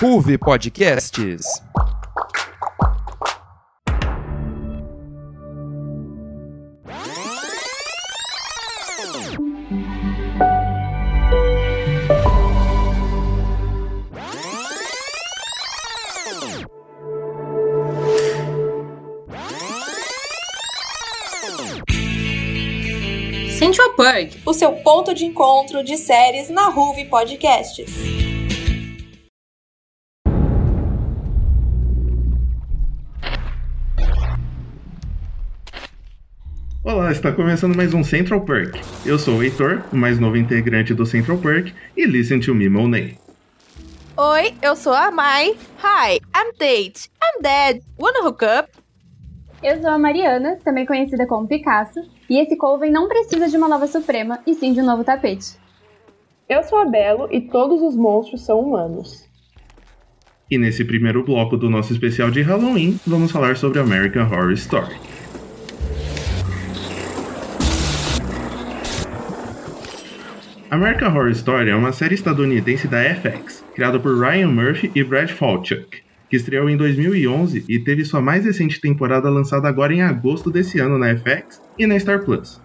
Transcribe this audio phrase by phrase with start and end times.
[0.00, 1.60] Ruve Podcasts.
[24.10, 27.94] Central Park, o seu ponto de encontro de séries na Ruve Podcasts.
[36.82, 38.80] Olá, está começando mais um Central Perk.
[39.06, 42.68] Eu sou o Heitor, o mais novo integrante do Central Perk, e listen to me,
[42.68, 43.16] Monet.
[44.16, 45.56] Oi, eu sou a Mai.
[45.84, 47.08] Hi, I'm Date.
[47.22, 47.82] I'm dead.
[47.98, 48.70] Wanna hook up?
[49.62, 53.68] Eu sou a Mariana, também conhecida como Picasso, e esse Coven não precisa de uma
[53.68, 55.56] nova Suprema, e sim de um novo tapete.
[56.48, 59.28] Eu sou a Belo e todos os monstros são humanos.
[60.48, 64.94] E nesse primeiro bloco do nosso especial de Halloween, vamos falar sobre American Horror Story.
[70.70, 75.30] American Horror Story é uma série estadunidense da FX, criada por Ryan Murphy e Brad
[75.30, 80.48] Falchuk, que estreou em 2011 e teve sua mais recente temporada lançada agora em agosto
[80.48, 82.62] desse ano na FX e na Star Plus.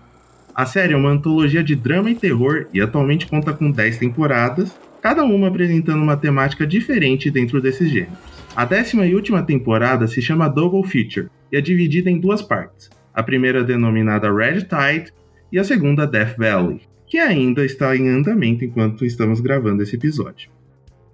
[0.53, 4.80] A série é uma antologia de drama e terror e atualmente conta com 10 temporadas,
[5.02, 8.36] cada uma apresentando uma temática diferente dentro desses gêneros.
[8.55, 12.89] A décima e última temporada se chama Double Feature e é dividida em duas partes,
[13.13, 15.11] a primeira denominada Red Tide
[15.52, 20.49] e a segunda Death Valley, que ainda está em andamento enquanto estamos gravando esse episódio.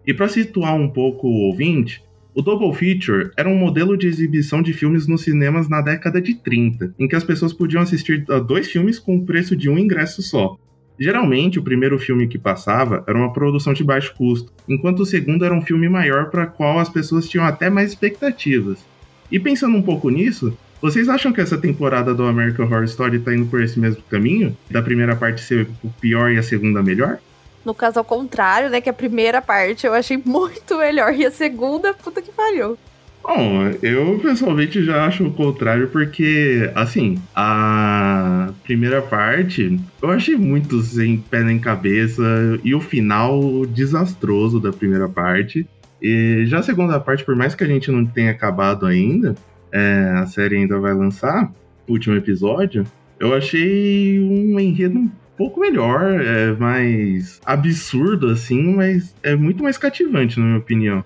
[0.06, 4.62] E para situar um pouco o ouvinte, o Double Feature era um modelo de exibição
[4.62, 8.40] de filmes nos cinemas na década de 30, em que as pessoas podiam assistir a
[8.40, 10.58] dois filmes com o preço de um ingresso só.
[10.98, 15.44] Geralmente, o primeiro filme que passava era uma produção de baixo custo, enquanto o segundo
[15.44, 18.86] era um filme maior para qual as pessoas tinham até mais expectativas.
[19.30, 23.34] E pensando um pouco nisso, vocês acham que essa temporada do American Horror Story está
[23.34, 24.56] indo por esse mesmo caminho?
[24.70, 27.20] Da primeira parte ser o pior e a segunda melhor?
[27.66, 28.82] No caso, ao contrário, né?
[28.82, 32.78] Que a primeira parte eu achei muito melhor e a segunda, puta que pariu.
[33.24, 40.82] Bom, eu pessoalmente já acho o contrário, porque, assim, a primeira parte eu achei muito
[40.82, 42.24] sem pé nem cabeça
[42.64, 45.68] e o final desastroso da primeira parte.
[46.02, 49.36] E já a segunda parte, por mais que a gente não tenha acabado ainda,
[49.72, 51.52] é, a série ainda vai lançar,
[51.88, 52.84] último episódio,
[53.20, 59.78] eu achei um enredo um pouco melhor, é mais absurdo, assim, mas é muito mais
[59.78, 61.04] cativante, na minha opinião.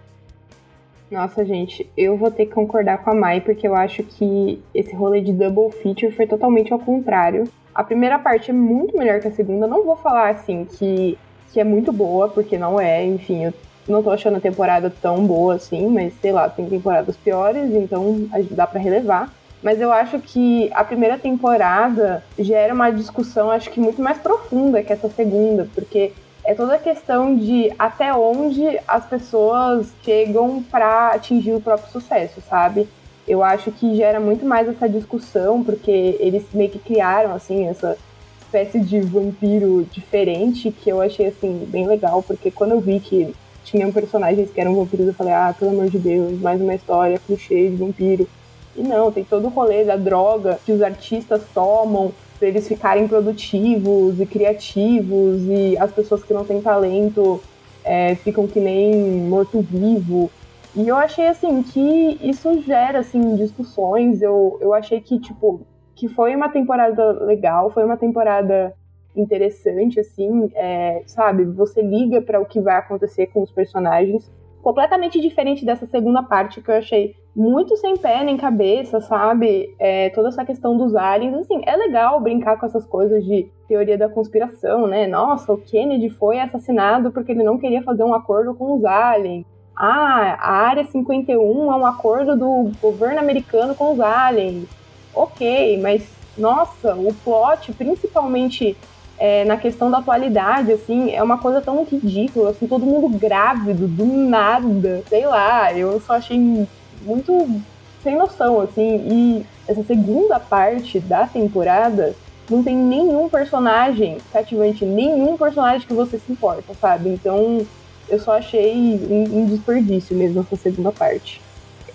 [1.10, 4.94] Nossa, gente, eu vou ter que concordar com a Mai, porque eu acho que esse
[4.96, 7.46] rolê de double feature foi totalmente ao contrário.
[7.74, 9.68] A primeira parte é muito melhor que a segunda.
[9.68, 11.18] Não vou falar assim que,
[11.54, 13.06] que é muito boa, porque não é.
[13.06, 13.54] Enfim, eu
[13.88, 18.28] não tô achando a temporada tão boa assim, mas sei lá, tem temporadas piores, então
[18.52, 19.32] dá para relevar.
[19.66, 24.84] Mas eu acho que a primeira temporada gera uma discussão, acho que muito mais profunda
[24.84, 31.08] que essa segunda, porque é toda a questão de até onde as pessoas chegam para
[31.08, 32.88] atingir o próprio sucesso, sabe?
[33.28, 37.98] Eu acho que gera muito mais essa discussão, porque eles meio que criaram, assim, essa
[38.42, 43.34] espécie de vampiro diferente, que eu achei, assim, bem legal, porque quando eu vi que
[43.64, 47.18] tinham personagens que eram vampiros, eu falei, ah, pelo amor de Deus, mais uma história
[47.18, 48.30] clichê de vampiro.
[48.76, 53.08] E não, tem todo o rolê da droga que os artistas tomam para eles ficarem
[53.08, 57.42] produtivos e criativos e as pessoas que não têm talento
[57.84, 60.30] é, ficam que nem morto-vivo.
[60.76, 64.22] E eu achei, assim, que isso gera, assim, discussões.
[64.22, 65.62] Eu, eu achei que, tipo,
[65.96, 68.76] que foi uma temporada legal, foi uma temporada
[69.16, 71.46] interessante, assim, é, sabe?
[71.46, 74.30] Você liga para o que vai acontecer com os personagens.
[74.62, 79.76] Completamente diferente dessa segunda parte que eu achei muito sem pé nem cabeça, sabe?
[79.78, 83.98] É, toda essa questão dos aliens, assim, é legal brincar com essas coisas de teoria
[83.98, 85.06] da conspiração, né?
[85.06, 89.46] Nossa, o Kennedy foi assassinado porque ele não queria fazer um acordo com os aliens.
[89.76, 94.70] Ah, a Área 51 é um acordo do governo americano com os aliens.
[95.14, 98.78] Ok, mas nossa, o plot, principalmente
[99.18, 103.88] é, na questão da atualidade, assim, é uma coisa tão ridícula, assim, todo mundo grávido,
[103.88, 106.68] do nada, sei lá, eu só achei
[107.06, 107.62] muito
[108.04, 109.08] sem noção, assim.
[109.10, 112.16] E essa segunda parte da temporada
[112.50, 117.10] não tem nenhum personagem cativante, nenhum personagem que você se importa, sabe?
[117.10, 117.66] Então
[118.08, 118.74] eu só achei
[119.10, 121.42] um, um desperdício mesmo essa segunda parte.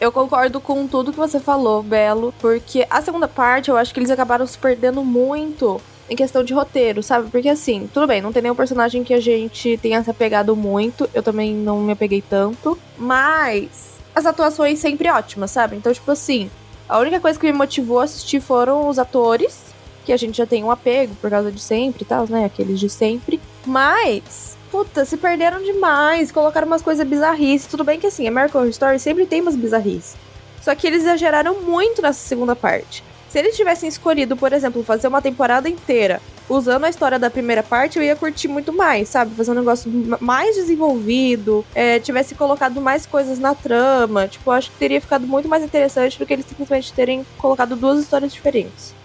[0.01, 4.01] Eu concordo com tudo que você falou, Belo, porque a segunda parte eu acho que
[4.01, 7.31] eles acabaram se perdendo muito em questão de roteiro, sabe?
[7.31, 11.09] Porque assim, tudo bem, não tem nenhum personagem que a gente tenha se apegado muito.
[11.15, 12.77] Eu também não me apeguei tanto.
[12.99, 15.77] Mas as atuações sempre ótimas, sabe?
[15.77, 16.51] Então, tipo assim,
[16.89, 19.71] a única coisa que me motivou a assistir foram os atores,
[20.05, 22.45] que a gente já tem um apego por causa de sempre e tal, né?
[22.45, 23.41] Aqueles de sempre.
[23.65, 27.69] Mas, puta, se perderam demais, colocaram umas coisas bizarrices.
[27.69, 30.17] Tudo bem que assim, American Horror Story sempre tem umas bizarrices.
[30.61, 33.05] Só que eles exageraram muito nessa segunda parte.
[33.29, 37.63] Se eles tivessem escolhido, por exemplo, fazer uma temporada inteira usando a história da primeira
[37.63, 39.35] parte, eu ia curtir muito mais, sabe?
[39.35, 44.27] Fazer um negócio mais desenvolvido, é, tivesse colocado mais coisas na trama.
[44.27, 47.77] Tipo, eu acho que teria ficado muito mais interessante do que eles simplesmente terem colocado
[47.77, 49.00] duas histórias diferentes.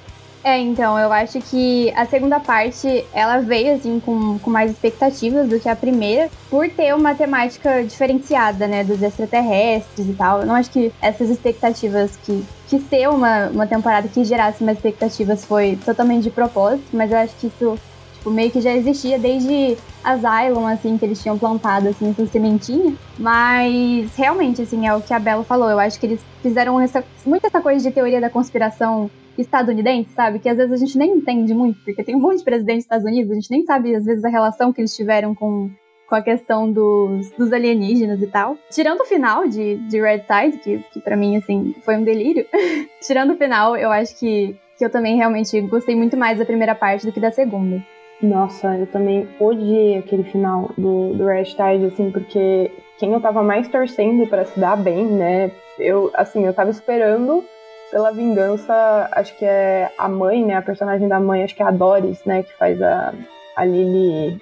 [0.48, 5.50] É, então, eu acho que a segunda parte, ela veio, assim, com, com mais expectativas
[5.50, 10.42] do que a primeira, por ter uma temática diferenciada, né, dos extraterrestres e tal.
[10.42, 14.78] Eu não acho que essas expectativas que, que ser uma, uma temporada que gerasse mais
[14.78, 17.80] expectativas foi totalmente de propósito, mas eu acho que isso,
[18.14, 22.94] tipo, meio que já existia desde Asylum, assim, que eles tinham plantado, assim, essa sementinha.
[23.18, 25.72] Mas, realmente, assim, é o que a Bela falou.
[25.72, 29.10] Eu acho que eles fizeram essa, muito essa coisa de teoria da conspiração
[29.42, 30.40] estadunidense, sabe?
[30.40, 32.86] Que às vezes a gente nem entende muito, porque tem um monte de presidente dos
[32.86, 35.70] Estados Unidos, a gente nem sabe, às vezes, a relação que eles tiveram com,
[36.08, 38.58] com a questão dos, dos alienígenas e tal.
[38.70, 42.46] Tirando o final de, de Red Tide, que, que para mim, assim, foi um delírio.
[43.02, 46.76] Tirando o final, eu acho que, que eu também realmente gostei muito mais da primeira
[46.76, 47.84] parte do que da segunda.
[48.22, 53.44] Nossa, eu também odiei aquele final do, do Red Tide, assim, porque quem eu tava
[53.44, 55.52] mais torcendo para se dar bem, né?
[55.78, 57.44] Eu, assim, eu tava esperando
[57.92, 60.56] pela vingança, acho que é a mãe, né?
[60.56, 62.44] A personagem da mãe, acho que é a Doris, né?
[62.44, 63.14] Que faz a,
[63.56, 64.38] a Lily.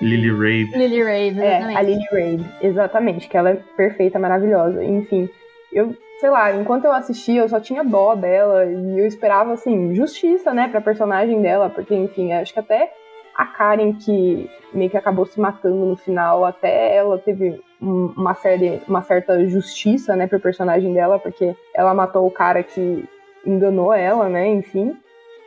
[0.00, 0.78] Lily Rabe.
[0.78, 4.84] Lily Rabe, É, a Lily Rabe, exatamente, que ela é perfeita, maravilhosa.
[4.84, 5.28] Enfim,
[5.72, 9.94] eu, sei lá, enquanto eu assistia, eu só tinha dó dela e eu esperava, assim,
[9.94, 12.92] justiça, né, pra personagem dela, porque, enfim, acho que até
[13.36, 18.82] a Karen, que meio que acabou se matando no final, até ela teve uma, série,
[18.88, 23.04] uma certa justiça, né, pro personagem dela, porque ela matou o cara que
[23.46, 24.96] enganou ela, né, enfim.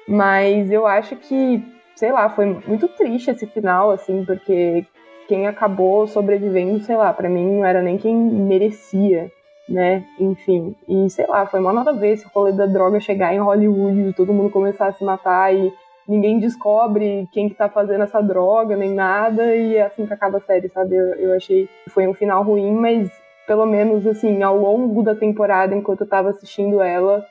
[0.07, 1.63] Mas eu acho que,
[1.95, 4.85] sei lá, foi muito triste esse final, assim, porque
[5.27, 9.31] quem acabou sobrevivendo, sei lá, para mim não era nem quem merecia,
[9.67, 10.75] né, enfim.
[10.87, 14.13] E sei lá, foi uma nada ver esse rolê da droga chegar em Hollywood e
[14.13, 15.71] todo mundo começar a se matar e
[16.11, 20.39] ninguém descobre quem que tá fazendo essa droga, nem nada, e é assim que acaba
[20.39, 20.93] a série, sabe?
[20.93, 23.09] Eu, eu achei que foi um final ruim, mas
[23.47, 27.25] pelo menos, assim, ao longo da temporada, enquanto eu tava assistindo ela,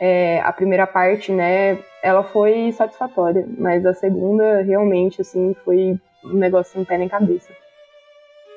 [0.00, 6.34] é, a primeira parte, né, ela foi satisfatória, mas a segunda, realmente, assim, foi um
[6.34, 7.52] negócio sem pé nem cabeça.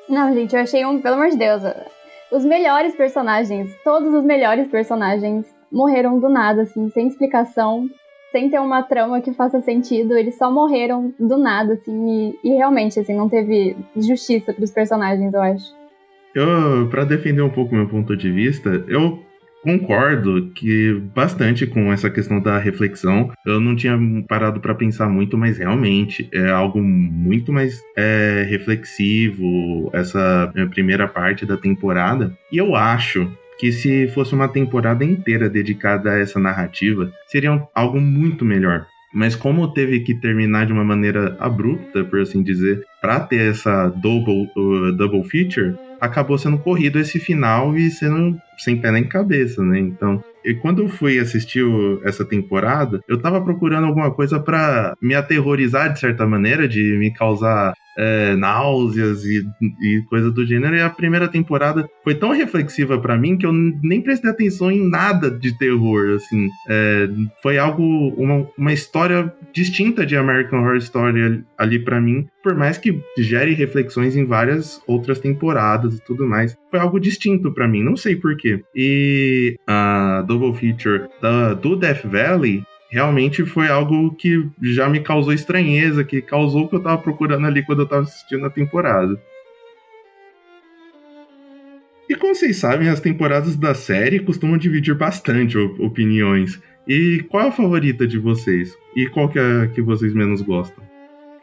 [0.08, 1.64] Não, gente, eu achei um, pelo amor de Deus,
[2.32, 7.90] os melhores personagens, todos os melhores personagens morreram do nada, assim, sem explicação
[8.34, 12.56] sem ter uma trama que faça sentido, eles só morreram do nada, assim, e, e
[12.56, 15.76] realmente, assim, não teve justiça para os personagens, eu acho.
[16.34, 19.20] Eu, para defender um pouco meu ponto de vista, eu
[19.62, 23.32] concordo que bastante com essa questão da reflexão.
[23.46, 23.98] Eu não tinha
[24.28, 31.46] parado para pensar muito, mas realmente é algo muito mais é, reflexivo essa primeira parte
[31.46, 32.36] da temporada.
[32.52, 38.00] E eu acho que se fosse uma temporada inteira dedicada a essa narrativa, seria algo
[38.00, 38.86] muito melhor.
[39.14, 43.88] Mas como teve que terminar de uma maneira abrupta, por assim dizer, para ter essa
[43.90, 49.64] double, uh, double feature, acabou sendo corrido esse final e sendo sem pé nem cabeça,
[49.64, 49.80] né?
[49.80, 51.64] Então, e quando eu fui assistir
[52.04, 57.14] essa temporada, eu tava procurando alguma coisa para me aterrorizar de certa maneira, de me
[57.14, 59.46] causar é, náuseas e,
[59.82, 60.76] e coisa do gênero.
[60.76, 64.88] E a primeira temporada foi tão reflexiva para mim que eu nem prestei atenção em
[64.88, 66.16] nada de terror.
[66.16, 67.10] Assim, é,
[67.42, 67.84] foi algo,
[68.18, 73.54] uma, uma história distinta de American Horror Story ali para mim, por mais que gere
[73.54, 76.58] reflexões em várias outras temporadas e tudo mais.
[76.70, 78.62] Foi algo distinto para mim, não sei porquê.
[78.76, 85.34] E a double feature da, do Death Valley realmente foi algo que já me causou
[85.34, 89.20] estranheza, que causou o que eu tava procurando ali quando eu tava assistindo a temporada.
[92.08, 96.62] E como vocês sabem, as temporadas da série costumam dividir bastante opiniões.
[96.88, 98.78] E qual é a favorita de vocês?
[98.96, 100.84] E qual que é a que vocês menos gostam?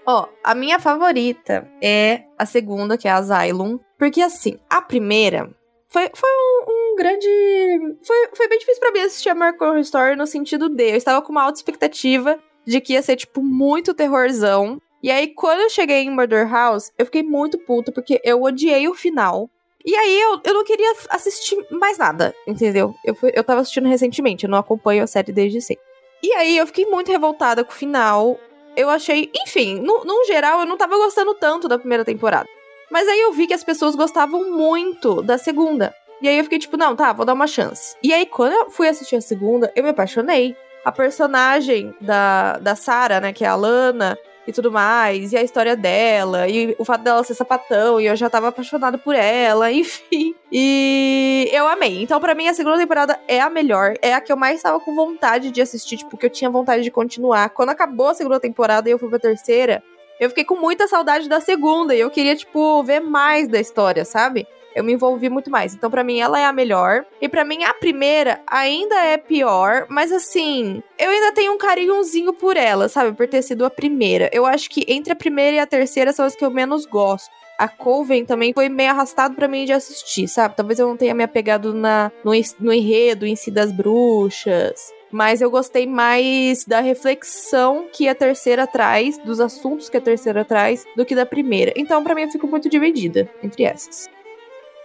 [0.06, 3.80] Ó, oh, a minha favorita é a segunda, que é a Asylum.
[3.98, 5.50] Porque assim, a primeira
[5.88, 7.96] foi, foi um, um, grande.
[8.02, 10.90] Foi, foi bem difícil para mim assistir a American Story no sentido de.
[10.90, 14.80] Eu estava com uma alta expectativa de que ia ser, tipo, muito terrorzão.
[15.02, 18.86] E aí, quando eu cheguei em Murder House, eu fiquei muito puta, porque eu odiei
[18.86, 19.48] o final.
[19.84, 22.94] E aí, eu, eu não queria assistir mais nada, entendeu?
[23.02, 25.82] Eu, fui, eu tava assistindo recentemente, eu não acompanho a série desde sempre.
[26.22, 28.38] E aí, eu fiquei muito revoltada com o final.
[28.76, 29.30] eu achei.
[29.46, 32.46] Enfim, no, no geral, eu não tava gostando tanto da primeira temporada.
[32.90, 35.94] Mas aí eu vi que as pessoas gostavam muito da segunda.
[36.20, 37.96] E aí eu fiquei tipo, não, tá, vou dar uma chance.
[38.02, 40.56] E aí, quando eu fui assistir a segunda, eu me apaixonei.
[40.84, 45.42] A personagem da, da Sarah, né, que é a Lana, e tudo mais, e a
[45.42, 49.70] história dela, e o fato dela ser sapatão, e eu já tava apaixonada por ela,
[49.72, 50.34] enfim.
[50.50, 52.02] E eu amei.
[52.02, 54.80] Então, para mim, a segunda temporada é a melhor, é a que eu mais tava
[54.80, 57.50] com vontade de assistir, tipo, que eu tinha vontade de continuar.
[57.50, 59.82] Quando acabou a segunda temporada e eu fui pra terceira,
[60.18, 64.04] eu fiquei com muita saudade da segunda, e eu queria, tipo, ver mais da história,
[64.04, 64.46] sabe?
[64.74, 65.74] Eu me envolvi muito mais.
[65.74, 67.04] Então, para mim, ela é a melhor.
[67.20, 72.32] E para mim, a primeira ainda é pior, mas assim, eu ainda tenho um carinhozinho
[72.32, 73.16] por ela, sabe?
[73.16, 74.30] Por ter sido a primeira.
[74.32, 77.30] Eu acho que entre a primeira e a terceira são as que eu menos gosto.
[77.58, 80.56] A Coven também foi meio arrastado para mim de assistir, sabe?
[80.56, 84.90] Talvez eu não tenha me apegado na, no, no enredo em si das bruxas.
[85.12, 90.42] Mas eu gostei mais da reflexão que a terceira traz, dos assuntos que a terceira
[90.44, 91.72] traz, do que da primeira.
[91.76, 94.08] Então, para mim, eu fico muito dividida entre essas.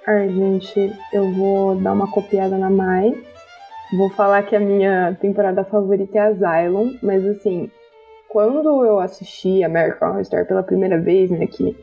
[0.08, 3.12] Ai, gente, eu vou dar uma copiada na Mai.
[3.98, 7.72] Vou falar que a minha temporada favorita é Asylum, mas assim,
[8.30, 11.76] quando eu assisti American Horror Story pela primeira vez, né, que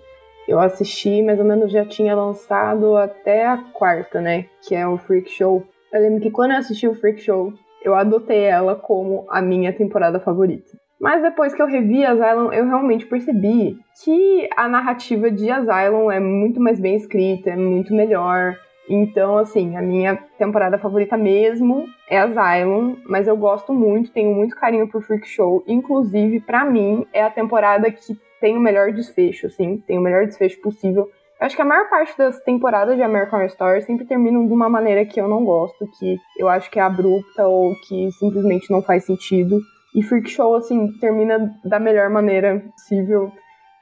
[0.46, 4.98] eu assisti, mais ou menos já tinha lançado até a quarta, né, que é o
[4.98, 5.66] Freak Show.
[5.92, 7.52] Eu lembro que quando eu assisti o Freak Show,
[7.84, 10.81] eu adotei ela como a minha temporada favorita.
[11.02, 16.20] Mas depois que eu revi Asylum, eu realmente percebi que a narrativa de Asylum é
[16.20, 18.56] muito mais bem escrita, é muito melhor.
[18.88, 24.54] Então, assim, a minha temporada favorita mesmo é Asylum, mas eu gosto muito, tenho muito
[24.54, 25.64] carinho por Freak Show.
[25.66, 30.24] Inclusive, para mim, é a temporada que tem o melhor desfecho, assim, tem o melhor
[30.26, 31.10] desfecho possível.
[31.40, 34.52] Eu acho que a maior parte das temporadas de American Horror Story sempre terminam de
[34.52, 38.70] uma maneira que eu não gosto, que eu acho que é abrupta ou que simplesmente
[38.70, 39.58] não faz sentido.
[39.94, 43.30] E Freak Show, assim, termina da melhor maneira possível.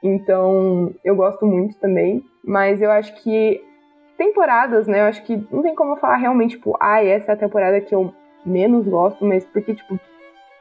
[0.03, 2.23] Então, eu gosto muito também.
[2.43, 3.61] Mas eu acho que
[4.17, 5.01] temporadas, né?
[5.01, 7.81] Eu acho que não tem como eu falar realmente, tipo, ah, essa é a temporada
[7.81, 8.13] que eu
[8.45, 9.99] menos gosto, mas porque, tipo,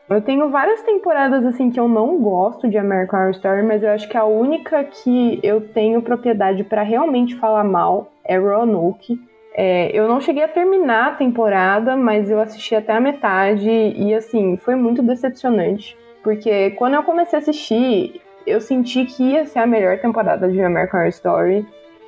[0.09, 3.91] eu tenho várias temporadas, assim, que eu não gosto de American Horror Story, mas eu
[3.91, 9.21] acho que a única que eu tenho propriedade para realmente falar mal é Roanoke.
[9.53, 14.15] É, eu não cheguei a terminar a temporada, mas eu assisti até a metade e
[14.15, 15.97] assim, foi muito decepcionante.
[16.23, 20.61] Porque quando eu comecei a assistir, eu senti que ia ser a melhor temporada de
[20.61, 21.67] American Horror Story.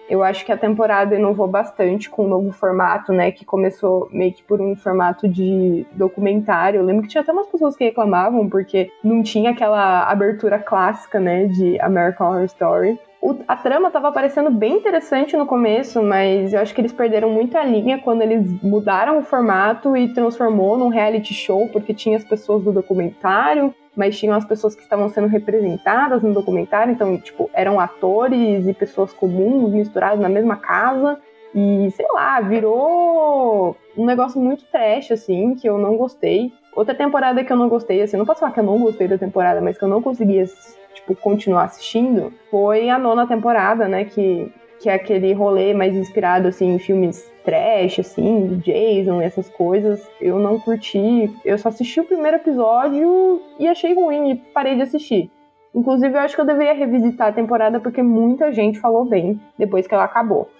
[0.08, 3.30] Eu acho que a temporada inovou bastante com o novo formato, né?
[3.30, 6.80] Que começou meio que por um formato de documentário.
[6.80, 11.18] Eu lembro que tinha até umas pessoas que reclamavam porque não tinha aquela abertura clássica,
[11.18, 11.46] né?
[11.46, 12.98] De American Horror Story.
[13.22, 17.30] O, a trama estava parecendo bem interessante no começo, mas eu acho que eles perderam
[17.30, 22.16] muito a linha quando eles mudaram o formato e transformou num reality show, porque tinha
[22.16, 27.18] as pessoas do documentário, mas tinham as pessoas que estavam sendo representadas no documentário, então,
[27.18, 31.18] tipo, eram atores e pessoas comuns misturados na mesma casa.
[31.54, 36.50] E, sei lá, virou um negócio muito trash, assim, que eu não gostei.
[36.74, 39.18] Outra temporada que eu não gostei, assim, não posso falar que eu não gostei da
[39.18, 40.46] temporada, mas que eu não conseguia
[40.94, 44.04] tipo, continuar assistindo, foi a nona temporada, né?
[44.04, 44.50] Que,
[44.82, 50.04] que é aquele rolê mais inspirado, assim, em filmes trash, assim, Jason, essas coisas.
[50.20, 51.32] Eu não curti.
[51.44, 55.30] Eu só assisti o primeiro episódio e achei ruim e parei de assistir.
[55.72, 59.86] Inclusive, eu acho que eu deveria revisitar a temporada porque muita gente falou bem depois
[59.86, 60.50] que ela acabou.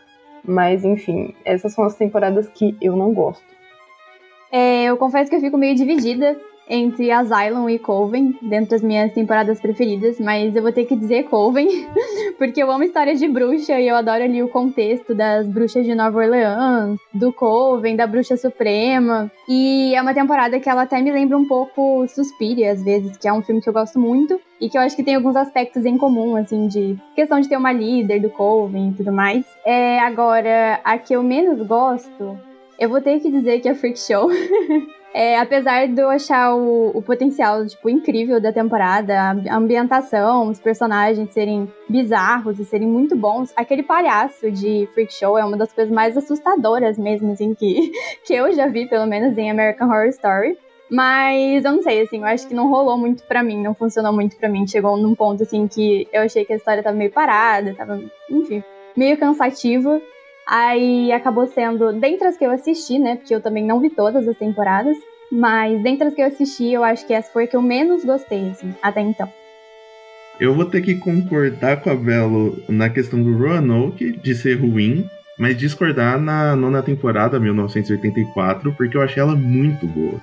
[0.44, 3.44] Mas, enfim, essas são as temporadas que eu não gosto.
[4.52, 6.38] É, eu confesso que eu fico meio dividida
[6.68, 11.24] entre Asylum e Coven, dentro das minhas temporadas preferidas, mas eu vou ter que dizer
[11.24, 11.68] Coven,
[12.38, 15.94] porque eu amo histórias de bruxa e eu adoro ali o contexto das bruxas de
[15.94, 19.30] Nova Orleans, do Coven, da Bruxa Suprema.
[19.48, 23.28] E é uma temporada que ela até me lembra um pouco Suspiria, às vezes, que
[23.28, 25.84] é um filme que eu gosto muito e que eu acho que tem alguns aspectos
[25.84, 29.44] em comum, assim, de questão de ter uma líder do Coven e tudo mais.
[29.64, 32.38] É, agora, a que eu menos gosto,
[32.78, 34.30] eu vou ter que dizer que é Freak Show.
[35.14, 39.14] É, apesar de eu achar o, o, potencial, tipo, incrível da temporada,
[39.50, 45.36] a ambientação, os personagens serem bizarros e serem muito bons, aquele palhaço de Freak Show
[45.36, 47.92] é uma das coisas mais assustadoras mesmo, assim, que,
[48.24, 50.56] que eu já vi, pelo menos em American Horror Story.
[50.90, 54.12] Mas eu não sei, assim, eu acho que não rolou muito pra mim, não funcionou
[54.12, 54.66] muito pra mim.
[54.66, 58.62] Chegou num ponto, assim, que eu achei que a história tava meio parada, tava, enfim,
[58.94, 60.02] meio cansativa.
[60.46, 63.16] Aí acabou sendo, dentre as que eu assisti, né?
[63.16, 64.96] Porque eu também não vi todas as temporadas.
[65.30, 68.04] Mas dentre as que eu assisti, eu acho que essa foi a que eu menos
[68.04, 69.28] gostei, assim, até então.
[70.38, 75.06] Eu vou ter que concordar com a Belo na questão do Roanoke de ser ruim,
[75.38, 80.20] mas discordar na nona temporada, 1984, porque eu achei ela muito boa.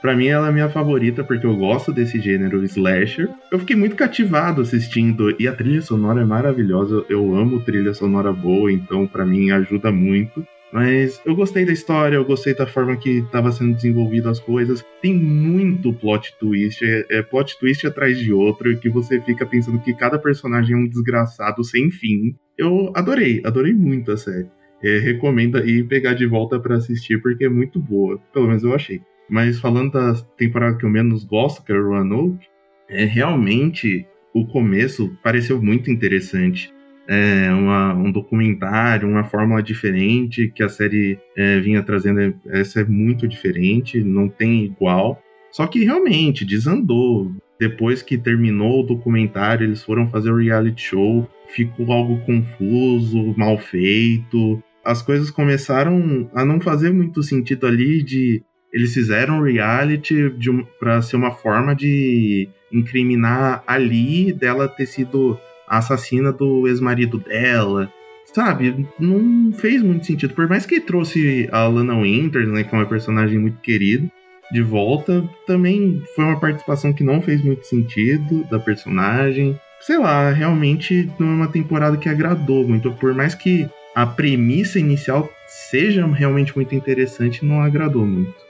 [0.00, 3.28] Pra mim, ela é minha favorita porque eu gosto desse gênero slasher.
[3.52, 7.04] Eu fiquei muito cativado assistindo e a trilha sonora é maravilhosa.
[7.08, 10.42] Eu amo trilha sonora boa, então para mim ajuda muito.
[10.72, 14.84] Mas eu gostei da história, eu gostei da forma que estava sendo desenvolvido as coisas.
[15.02, 19.80] Tem muito plot twist, é, é, plot twist atrás de outro, que você fica pensando
[19.80, 22.36] que cada personagem é um desgraçado sem fim.
[22.56, 24.46] Eu adorei, adorei muito a série.
[24.82, 28.74] É, recomendo aí pegar de volta para assistir porque é muito boa, pelo menos eu
[28.74, 29.00] achei.
[29.30, 32.46] Mas falando da temporada que eu menos gosto, que é Roanoke,
[32.88, 36.72] é realmente o começo pareceu muito interessante.
[37.06, 42.34] É uma, um documentário, uma fórmula diferente que a série é, vinha trazendo.
[42.48, 45.22] Essa é muito diferente, não tem igual.
[45.52, 47.32] Só que realmente desandou.
[47.58, 53.58] Depois que terminou o documentário, eles foram fazer o reality show, ficou algo confuso, mal
[53.58, 54.62] feito.
[54.84, 61.02] As coisas começaram a não fazer muito sentido ali de eles fizeram reality um, para
[61.02, 67.92] ser uma forma de incriminar ali dela ter sido a assassina do ex-marido dela.
[68.32, 70.34] Sabe, não fez muito sentido.
[70.34, 74.08] Por mais que trouxe a Lana Winters, né, que é uma personagem muito querida,
[74.52, 79.58] de volta, também foi uma participação que não fez muito sentido da personagem.
[79.80, 82.92] Sei lá, realmente não é uma temporada que agradou muito.
[82.92, 88.49] Por mais que a premissa inicial seja realmente muito interessante, não agradou muito.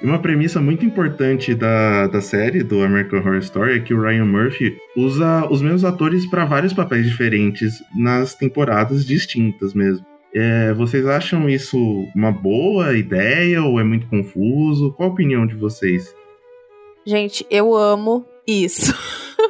[0.00, 4.26] Uma premissa muito importante da, da série, do American Horror Story, é que o Ryan
[4.26, 10.06] Murphy usa os mesmos atores para vários papéis diferentes nas temporadas distintas mesmo.
[10.32, 11.78] É, vocês acham isso
[12.14, 14.92] uma boa ideia ou é muito confuso?
[14.92, 16.14] Qual a opinião de vocês?
[17.04, 18.94] Gente, eu amo isso.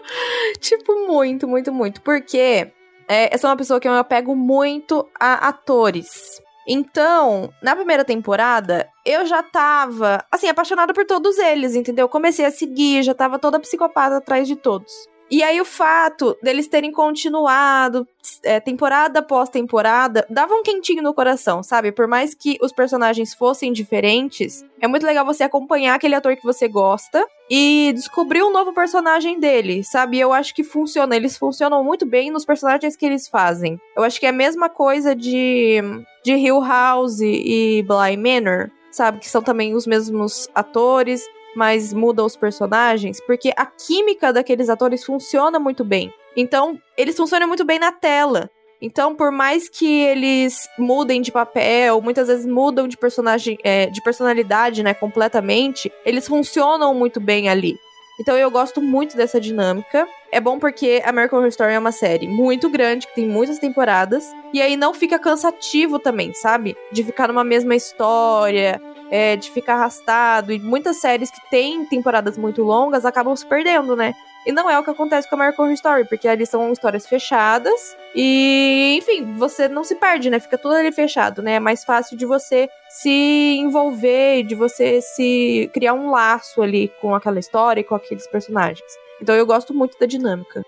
[0.61, 2.00] tipo, muito, muito, muito.
[2.00, 2.69] Porque
[3.07, 6.40] é, eu sou uma pessoa que eu me apego muito a atores.
[6.71, 12.05] Então, na primeira temporada, eu já tava, assim, apaixonada por todos eles, entendeu?
[12.05, 14.93] Eu comecei a seguir, já tava toda psicopata atrás de todos.
[15.30, 18.06] E aí o fato deles terem continuado
[18.42, 21.93] é, temporada após temporada dava um quentinho no coração, sabe?
[21.93, 26.45] Por mais que os personagens fossem diferentes, é muito legal você acompanhar aquele ator que
[26.45, 30.19] você gosta e descobrir um novo personagem dele, sabe?
[30.19, 33.78] Eu acho que funciona, eles funcionam muito bem nos personagens que eles fazem.
[33.97, 35.82] Eu acho que é a mesma coisa de
[36.25, 39.19] de Hill House e Bly Manor, sabe?
[39.19, 41.25] Que são também os mesmos atores
[41.56, 46.13] mas muda os personagens, porque a química daqueles atores funciona muito bem.
[46.37, 48.50] Então, eles funcionam muito bem na tela.
[48.80, 54.00] Então, por mais que eles mudem de papel, muitas vezes mudam de personagem, é, de
[54.02, 57.76] personalidade, né, completamente, eles funcionam muito bem ali.
[58.21, 60.06] Então eu gosto muito dessa dinâmica.
[60.30, 64.30] É bom porque American Horror Story é uma série muito grande, que tem muitas temporadas.
[64.52, 66.76] E aí não fica cansativo também, sabe?
[66.93, 70.52] De ficar numa mesma história, é, de ficar arrastado.
[70.52, 74.14] E muitas séries que têm temporadas muito longas acabam se perdendo, né?
[74.47, 77.06] E não é o que acontece com a American Horror Story, porque ali são histórias
[77.06, 80.38] fechadas e, enfim, você não se perde, né?
[80.38, 81.54] Fica tudo ali fechado, né?
[81.54, 87.14] É mais fácil de você se envolver, de você se criar um laço ali com
[87.14, 89.07] aquela história e com aqueles personagens.
[89.21, 90.65] Então eu gosto muito da dinâmica.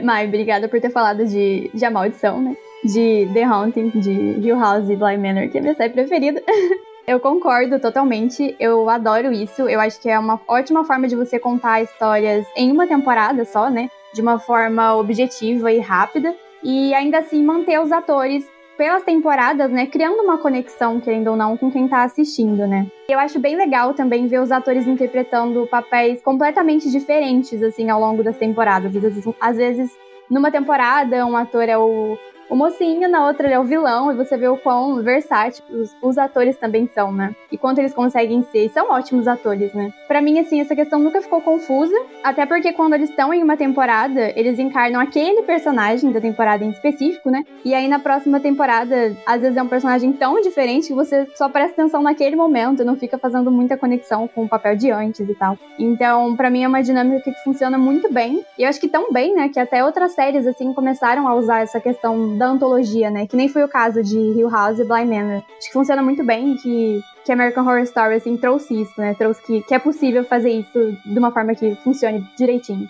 [0.00, 2.56] Mai, obrigada por ter falado de, de A Maldição, né?
[2.84, 6.42] De The Haunting, de Hill House e Bly Manor, que é minha série preferida.
[7.08, 9.62] Eu concordo totalmente, eu adoro isso.
[9.62, 13.70] Eu acho que é uma ótima forma de você contar histórias em uma temporada só,
[13.70, 13.88] né?
[14.12, 16.36] De uma forma objetiva e rápida.
[16.62, 18.46] E ainda assim manter os atores
[18.78, 22.86] pelas temporadas, né, criando uma conexão, querendo ou não, com quem tá assistindo, né?
[23.08, 28.22] Eu acho bem legal também ver os atores interpretando papéis completamente diferentes, assim, ao longo
[28.22, 28.94] das temporadas.
[28.94, 29.98] Às vezes, às vezes
[30.30, 32.16] numa temporada, um ator é o
[32.50, 35.94] o mocinho, na outra ele é o vilão, e você vê o quão versátil os,
[36.00, 37.34] os atores também são, né?
[37.52, 39.92] E quanto eles conseguem ser, e são ótimos atores, né?
[40.06, 43.56] Para mim, assim, essa questão nunca ficou confusa, até porque quando eles estão em uma
[43.56, 47.44] temporada, eles encarnam aquele personagem da temporada em específico, né?
[47.64, 51.48] E aí na próxima temporada, às vezes é um personagem tão diferente que você só
[51.48, 55.34] presta atenção naquele momento, não fica fazendo muita conexão com o papel de antes e
[55.34, 55.58] tal.
[55.78, 58.42] Então, para mim é uma dinâmica que funciona muito bem.
[58.56, 61.60] E eu acho que tão bem, né, que até outras séries assim começaram a usar
[61.60, 63.26] essa questão da antologia, né?
[63.26, 65.42] Que nem foi o caso de Hill House e Blind Manor.
[65.58, 69.14] Acho que funciona muito bem que, que American Horror Story, assim, trouxe isso, né?
[69.14, 72.88] Trouxe que, que é possível fazer isso de uma forma que funcione direitinho.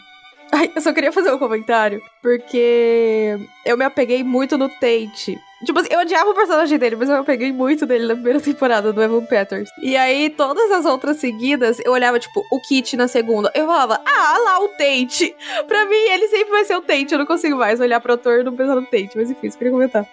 [0.52, 5.38] Ai, eu só queria fazer um comentário, porque eu me apeguei muito no Tate.
[5.64, 8.40] Tipo assim, eu odiava o personagem dele, mas eu me apeguei muito dele na primeira
[8.40, 9.68] temporada do Evan Peters.
[9.82, 13.50] E aí, todas as outras seguidas, eu olhava, tipo, o Kit na segunda.
[13.54, 15.34] Eu falava, ah, lá o Tate.
[15.66, 17.12] Pra mim, ele sempre vai ser o Tate.
[17.12, 19.10] Eu não consigo mais olhar pro ator e não pensar no Tate.
[19.16, 20.06] Mas enfim, isso queria comentar.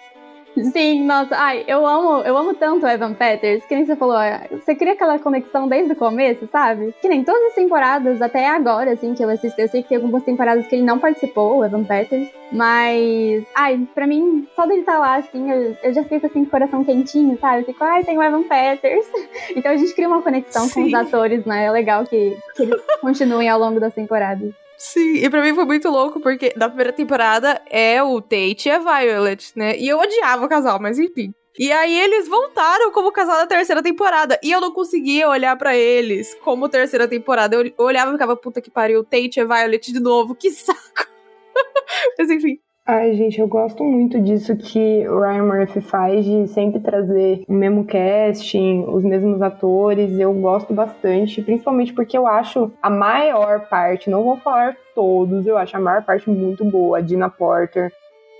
[0.72, 4.16] Sim, nossa, ai, eu amo, eu amo tanto o Evan Peters, que nem você falou,
[4.50, 6.94] você cria aquela conexão desde o começo, sabe?
[7.00, 9.96] Que nem todas as temporadas, até agora, assim, que eu assisti, eu sei que tem
[9.96, 14.80] algumas temporadas que ele não participou, o Evan Peters, mas, ai, pra mim, só dele
[14.80, 17.62] estar tá lá, assim, eu, eu já fico, assim, com o coração quentinho, sabe?
[17.62, 19.06] Eu fico, ai, tem o Evan Peters.
[19.54, 20.82] Então a gente cria uma conexão Sim.
[20.82, 21.64] com os atores, né?
[21.64, 24.52] É legal que, que eles continuem ao longo das temporadas.
[24.78, 28.70] Sim, e pra mim foi muito louco, porque na primeira temporada é o Tate e
[28.70, 29.76] a Violet, né?
[29.78, 31.32] E eu odiava o casal, mas enfim.
[31.58, 34.38] E aí eles voltaram como casal da terceira temporada.
[34.42, 37.56] E eu não conseguia olhar para eles como terceira temporada.
[37.56, 41.08] Eu olhava e ficava, puta que pariu, Tate e Violet de novo, que saco.
[42.18, 42.65] mas enfim.
[42.88, 47.52] Ai, gente, eu gosto muito disso que o Ryan Murphy faz, de sempre trazer o
[47.52, 50.16] mesmo casting, os mesmos atores.
[50.16, 55.58] Eu gosto bastante, principalmente porque eu acho a maior parte, não vou falar todos, eu
[55.58, 56.98] acho a maior parte muito boa.
[56.98, 57.90] A Dina Porter,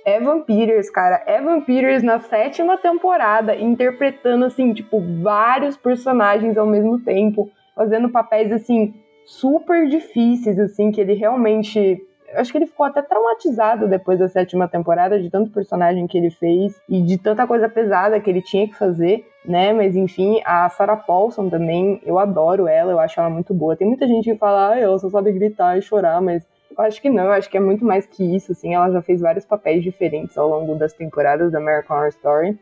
[0.06, 1.24] Evan Peters, cara.
[1.26, 8.52] Evan Peters na sétima temporada, interpretando, assim, tipo, vários personagens ao mesmo tempo, fazendo papéis,
[8.52, 12.00] assim, super difíceis, assim, que ele realmente
[12.37, 16.31] acho que ele ficou até traumatizado depois da sétima temporada, de tanto personagem que ele
[16.31, 19.72] fez e de tanta coisa pesada que ele tinha que fazer, né?
[19.72, 23.77] Mas enfim, a Sarah Paulson também, eu adoro ela, eu acho ela muito boa.
[23.77, 26.46] Tem muita gente que fala, ah, ela só sabe gritar e chorar, mas
[26.77, 28.75] eu acho que não, eu acho que é muito mais que isso, assim.
[28.75, 32.59] Ela já fez vários papéis diferentes ao longo das temporadas da American Horror Story.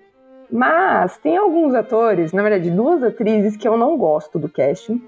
[0.50, 5.02] Mas tem alguns atores, na verdade, duas atrizes que eu não gosto do casting.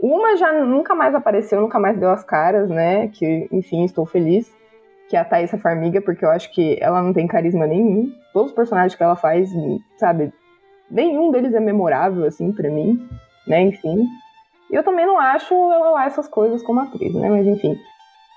[0.00, 3.08] Uma já nunca mais apareceu, nunca mais deu as caras, né?
[3.08, 4.52] Que, enfim, estou feliz.
[5.08, 8.12] Que é a Thaisa Farmiga, porque eu acho que ela não tem carisma nenhum.
[8.32, 9.50] Todos os personagens que ela faz,
[9.96, 10.32] sabe?
[10.90, 13.08] Nenhum deles é memorável, assim, para mim,
[13.46, 13.62] né?
[13.62, 14.06] Enfim.
[14.70, 17.28] E eu também não acho ela lá essas coisas como atriz, né?
[17.30, 17.76] Mas enfim.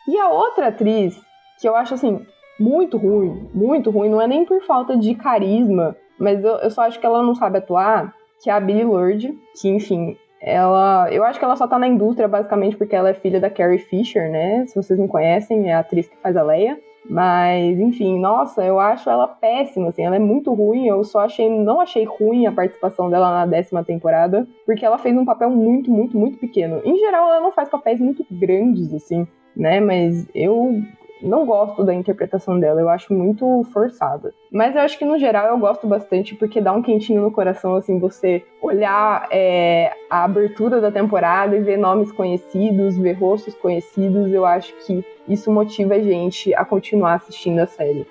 [0.08, 1.20] E a outra atriz,
[1.60, 2.26] que eu acho, assim,
[2.60, 6.84] muito ruim, muito ruim, não é nem por falta de carisma, mas eu, eu só
[6.84, 11.24] acho que ela não sabe atuar, que é a Billie Lourd, que, enfim, ela, eu
[11.24, 14.30] acho que ela só tá na indústria basicamente porque ela é filha da Carrie Fisher,
[14.30, 14.66] né?
[14.66, 16.80] Se vocês não conhecem, é a atriz que faz a Leia.
[17.10, 20.88] Mas, enfim, nossa, eu acho ela péssima, assim, ela é muito ruim.
[20.88, 25.16] Eu só achei, não achei ruim a participação dela na décima temporada, porque ela fez
[25.18, 26.82] um papel muito, muito, muito pequeno.
[26.86, 29.80] Em geral, ela não faz papéis muito grandes, assim, né?
[29.80, 30.82] Mas eu
[31.22, 34.34] não gosto da interpretação dela, eu acho muito forçada.
[34.52, 37.76] Mas eu acho que no geral eu gosto bastante porque dá um quentinho no coração,
[37.76, 44.32] assim, você olhar é, a abertura da temporada e ver nomes conhecidos, ver rostos conhecidos,
[44.32, 48.06] eu acho que isso motiva a gente a continuar assistindo a série.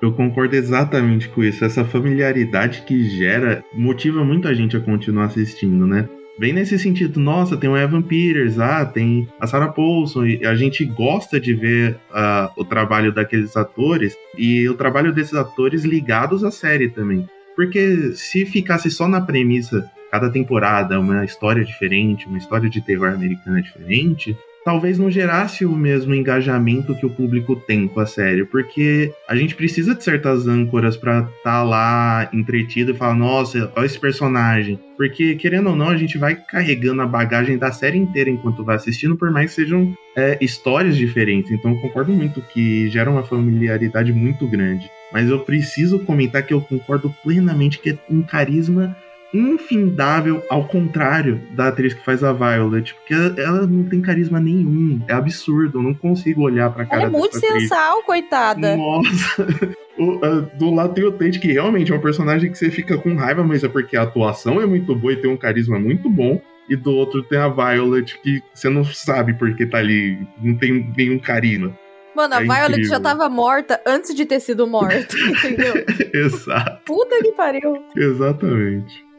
[0.00, 1.62] Eu concordo exatamente com isso.
[1.62, 6.08] Essa familiaridade que gera motiva muito a gente a continuar assistindo, né?
[6.40, 10.54] Bem nesse sentido, nossa, tem o Evan Peters, ah, tem a Sarah Paulson, e a
[10.54, 16.42] gente gosta de ver uh, o trabalho daqueles atores e o trabalho desses atores ligados
[16.42, 17.28] à série também.
[17.54, 23.10] Porque se ficasse só na premissa, cada temporada uma história diferente, uma história de terror
[23.10, 28.44] americana diferente, talvez não gerasse o mesmo engajamento que o público tem com a série,
[28.44, 33.72] porque a gente precisa de certas âncoras para estar tá lá entretido e falar, nossa,
[33.74, 34.78] olha esse personagem.
[34.96, 38.76] Porque, querendo ou não, a gente vai carregando a bagagem da série inteira enquanto vai
[38.76, 41.50] assistindo, por mais que sejam é, histórias diferentes.
[41.50, 44.90] Então, eu concordo muito que gera uma familiaridade muito grande.
[45.10, 48.94] Mas eu preciso comentar que eu concordo plenamente que é um carisma
[49.32, 54.40] infindável, ao contrário da atriz que faz a Violet, porque ela, ela não tem carisma
[54.40, 55.00] nenhum.
[55.08, 58.06] É absurdo, eu não consigo olhar pra cara Ela é muito sensal, atriz.
[58.06, 58.76] coitada.
[58.76, 59.46] Nossa.
[59.98, 62.96] O, uh, do lado tem o Tate, que realmente é um personagem que você fica
[62.96, 66.08] com raiva, mas é porque a atuação é muito boa e tem um carisma muito
[66.08, 66.40] bom.
[66.70, 70.90] E do outro tem a Violet, que você não sabe porque tá ali, não tem
[70.96, 71.76] nenhum carisma.
[72.16, 72.90] Mano, a é Violet incrível.
[72.90, 75.74] já tava morta antes de ter sido morta, entendeu?
[76.14, 76.80] Exato.
[76.86, 77.84] Puta que pariu.
[77.94, 79.09] Exatamente.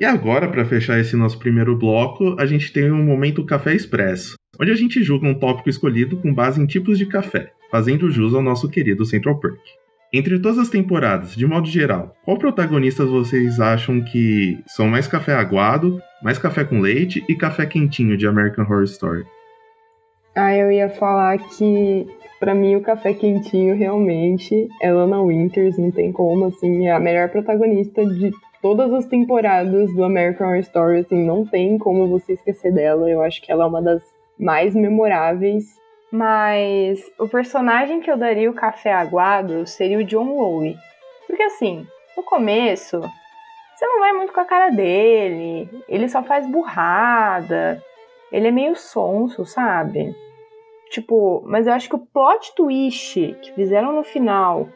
[0.00, 4.34] E agora, para fechar esse nosso primeiro bloco, a gente tem um momento Café Expresso,
[4.58, 8.34] onde a gente julga um tópico escolhido com base em tipos de café, fazendo jus
[8.34, 9.60] ao nosso querido Central Perk.
[10.10, 15.34] Entre todas as temporadas, de modo geral, qual protagonistas vocês acham que são mais café
[15.34, 19.26] aguado, mais café com leite e café quentinho de American Horror Story?
[20.34, 22.06] Ah, eu ia falar que
[22.40, 26.98] para mim o café quentinho realmente é Lana Winters, não tem como, assim, é a
[26.98, 32.34] melhor protagonista de todas as temporadas do American Horror Story, assim, não tem como você
[32.34, 33.10] esquecer dela.
[33.10, 34.02] Eu acho que ela é uma das
[34.38, 35.78] mais memoráveis.
[36.12, 40.76] Mas o personagem que eu daria o café aguado seria o John Lowe.
[41.26, 46.46] Porque assim, no começo, você não vai muito com a cara dele, ele só faz
[46.46, 47.82] burrada,
[48.32, 50.14] ele é meio sonso, sabe?
[50.90, 54.68] Tipo, mas eu acho que o plot twist que fizeram no final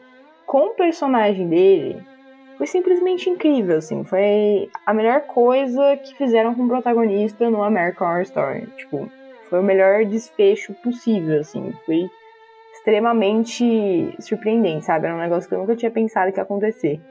[0.45, 2.14] com o personagem dele
[2.57, 4.03] foi simplesmente incrível, assim.
[4.03, 8.67] Foi a melhor coisa que fizeram com o protagonista no American Horror Story.
[8.77, 9.09] Tipo,
[9.49, 11.73] foi o melhor desfecho possível, assim.
[11.85, 12.09] Foi
[12.73, 15.07] extremamente surpreendente, sabe?
[15.07, 17.01] Era um negócio que eu nunca tinha pensado que ia acontecer.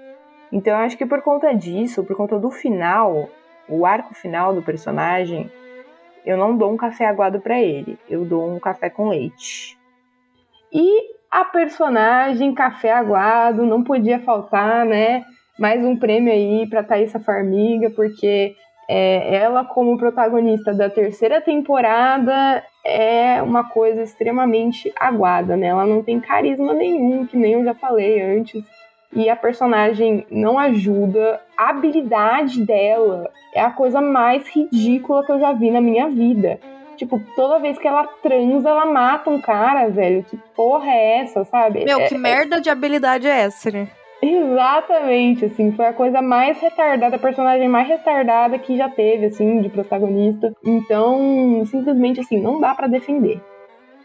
[0.53, 3.29] Então eu acho que por conta disso, por conta do final,
[3.69, 5.51] o arco final do personagem,
[6.25, 9.77] eu não dou um café aguado para ele, eu dou um café com leite.
[10.73, 15.25] E a personagem café aguado não podia faltar, né?
[15.59, 18.55] Mais um prêmio aí para Thaisa Farmiga, porque
[18.89, 25.67] é, ela como protagonista da terceira temporada é uma coisa extremamente aguada, né?
[25.67, 28.65] Ela não tem carisma nenhum, que nem eu já falei antes
[29.13, 31.41] e a personagem não ajuda.
[31.57, 36.61] A habilidade dela é a coisa mais ridícula que eu já vi na minha vida.
[36.97, 40.25] Tipo, toda vez que ela transa, ela mata um cara, velho.
[40.25, 41.85] Que porra é essa, sabe?
[41.85, 43.89] Meu, é, que merda de habilidade é essa, né?
[44.23, 49.61] Exatamente, assim, foi a coisa mais retardada, a personagem mais retardada que já teve, assim,
[49.61, 50.55] de protagonista.
[50.65, 53.43] Então, simplesmente, assim, não dá para defender.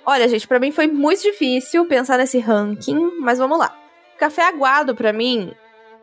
[0.05, 3.73] Olha, gente, para mim foi muito difícil pensar nesse ranking, mas vamos lá.
[4.17, 5.53] Café aguado para mim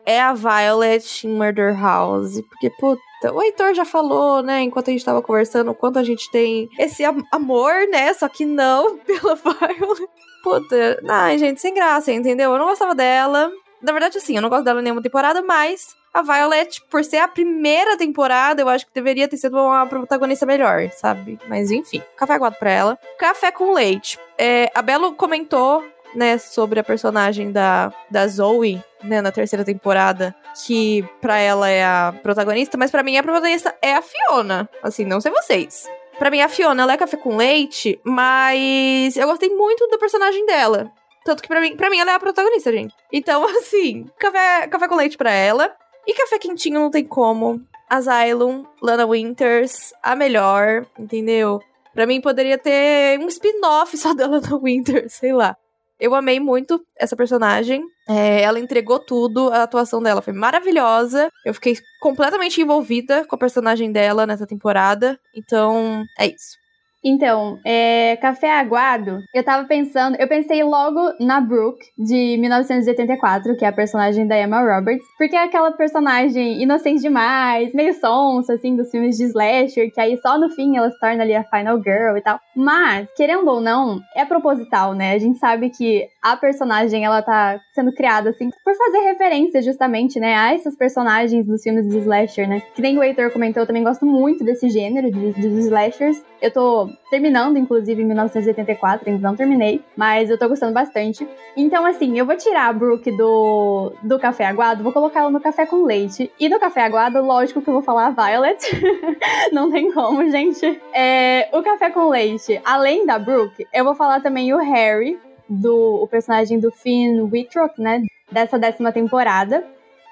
[0.05, 2.41] é a Violet em Murder House.
[2.49, 6.03] Porque, puta, o Heitor já falou, né, enquanto a gente tava conversando, o quanto a
[6.03, 8.13] gente tem esse am amor, né?
[8.13, 10.07] Só que não pela Violet.
[10.43, 12.51] Puta, ai, gente, sem graça, entendeu?
[12.51, 13.51] Eu não gostava dela.
[13.81, 17.27] Na verdade, assim, eu não gosto dela nenhuma temporada, mas a Violet, por ser a
[17.27, 21.37] primeira temporada, eu acho que deveria ter sido uma protagonista melhor, sabe?
[21.47, 22.99] Mas enfim, café aguado pra ela.
[23.19, 24.17] Café com leite.
[24.37, 25.83] É, a Belo comentou
[26.15, 31.83] né, sobre a personagem da, da Zoe, né, na terceira temporada, que pra ela é
[31.83, 34.69] a protagonista, mas para mim a protagonista é a Fiona.
[34.81, 35.87] Assim, não sei vocês.
[36.17, 40.45] Pra mim, a Fiona, ela é café com leite, mas eu gostei muito do personagem
[40.47, 40.91] dela.
[41.23, 42.95] Tanto que pra mim, pra mim ela é a protagonista, gente.
[43.13, 45.75] Então, assim, café, café com leite pra ela.
[46.07, 47.61] E café quentinho não tem como.
[47.89, 51.61] Asylum, Lana Winters, a melhor, entendeu?
[51.93, 55.55] Pra mim poderia ter um spin-off só da Lana Winters, sei lá.
[55.99, 57.83] Eu amei muito essa personagem.
[58.07, 61.29] É, ela entregou tudo, a atuação dela foi maravilhosa.
[61.45, 65.19] Eu fiquei completamente envolvida com a personagem dela nessa temporada.
[65.35, 66.57] Então, é isso.
[67.03, 73.63] Então, é, Café Aguado, eu tava pensando, eu pensei logo na Brooke, de 1984, que
[73.63, 78.75] é a personagem da Emma Roberts, porque é aquela personagem inocente demais, meio sonsa, assim,
[78.75, 81.77] dos filmes de slasher, que aí só no fim ela se torna ali a final
[81.81, 82.39] girl e tal.
[82.55, 85.13] Mas, querendo ou não, é proposital, né?
[85.13, 90.19] A gente sabe que a personagem, ela tá sendo criada, assim, por fazer referência, justamente,
[90.19, 92.61] né, a esses personagens dos filmes de slasher, né?
[92.75, 96.21] Que nem o Heitor comentou, eu também gosto muito desse gênero de, de slashers.
[96.41, 101.27] Eu tô terminando, inclusive, em 1984, ainda não terminei, mas eu tô gostando bastante.
[101.55, 105.39] Então, assim, eu vou tirar a Brooke do, do café aguado, vou colocar ela no
[105.39, 106.31] café com leite.
[106.39, 108.59] E no café aguado, lógico que eu vou falar a Violet.
[109.51, 110.81] não tem como, gente.
[110.93, 115.19] É, o café com leite, além da Brooke, eu vou falar também o Harry,
[115.49, 118.03] do o personagem do Finn Wittrock, né?
[118.31, 119.63] Dessa décima temporada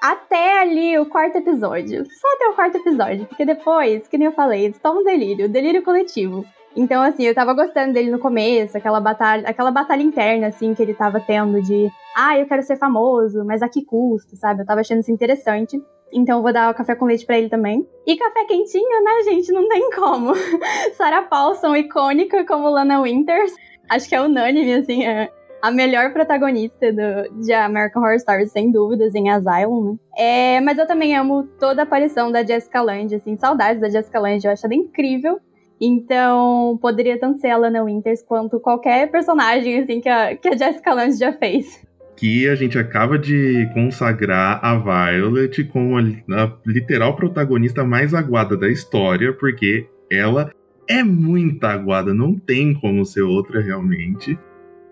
[0.06, 2.06] até ali o quarto episódio.
[2.06, 5.82] Só até o quarto episódio, porque depois, que nem eu falei, eles tomam delírio, delírio
[5.82, 6.46] coletivo.
[6.76, 10.82] Então, assim, eu tava gostando dele no começo, aquela batalha, aquela batalha interna, assim, que
[10.82, 14.62] ele tava tendo de ah, eu quero ser famoso, mas a que custo, sabe?
[14.62, 15.82] Eu tava achando isso interessante.
[16.12, 17.88] Então eu vou dar o café com leite para ele também.
[18.06, 19.52] E café quentinho, né, gente?
[19.52, 20.34] Não tem como.
[20.96, 23.54] Sarah Paulson, icônica como Lana Winters.
[23.90, 25.30] Acho que é unânime, assim, é
[25.62, 29.98] a melhor protagonista do, de American Horror Story, sem dúvidas, em Asylum, né?
[30.16, 34.20] É, mas eu também amo toda a aparição da Jessica Lange, assim, saudades da Jessica
[34.20, 35.40] Lange, eu acho ela incrível.
[35.80, 40.58] Então, poderia tanto ser a Lana Winters quanto qualquer personagem, assim, que a, que a
[40.58, 41.86] Jessica Lange já fez.
[42.16, 48.56] Que a gente acaba de consagrar a Violet como a, a literal protagonista mais aguada
[48.56, 50.50] da história, porque ela
[50.88, 54.38] é muito aguada, não tem como ser outra realmente.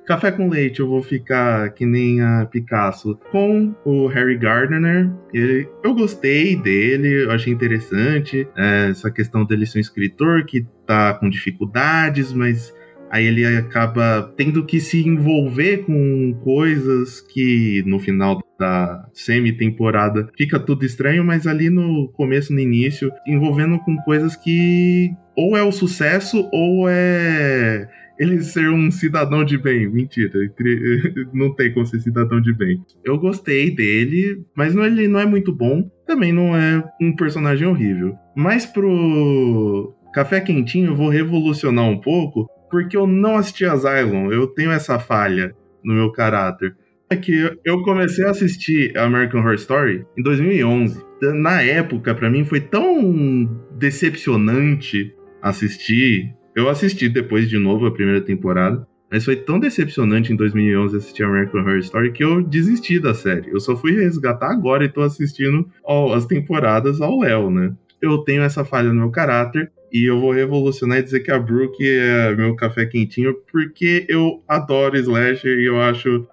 [0.06, 5.10] Café com leite, eu vou ficar que nem a Picasso com o Harry Gardner.
[5.34, 10.66] Ele, eu gostei dele, eu achei interessante é, essa questão dele ser um escritor que
[10.86, 12.74] tá com dificuldades, mas
[13.10, 20.60] aí ele acaba tendo que se envolver com coisas que no final da semi-temporada fica
[20.60, 25.72] tudo estranho, mas ali no começo, no início, envolvendo com coisas que ou é o
[25.72, 27.88] sucesso ou é
[28.19, 29.88] ele ser um cidadão de bem.
[29.88, 30.32] Mentira,
[31.34, 32.82] não tem como ser cidadão de bem.
[33.04, 35.89] Eu gostei dele, mas não, ele não é muito bom.
[36.06, 38.15] Também não é um personagem horrível.
[38.36, 42.47] Mas pro Café Quentinho eu vou revolucionar um pouco.
[42.69, 44.32] porque eu não assisti Asylum.
[44.32, 46.76] Eu tenho essa falha no meu caráter.
[47.10, 50.99] É que eu comecei a assistir American Horror Story em 2011.
[51.36, 53.47] Na época, para mim, foi tão
[53.78, 56.34] decepcionante assistir.
[56.56, 58.88] Eu assisti depois de novo a primeira temporada.
[59.12, 63.52] Mas foi tão decepcionante em 2011 assistir American Horror Story que eu desisti da série.
[63.52, 65.70] Eu só fui resgatar agora e tô assistindo
[66.16, 67.72] as temporadas ao Léo, né?
[68.02, 71.38] Eu tenho essa falha no meu caráter e eu vou revolucionar e dizer que a
[71.38, 76.28] Brooke é meu café quentinho porque eu adoro slasher e eu acho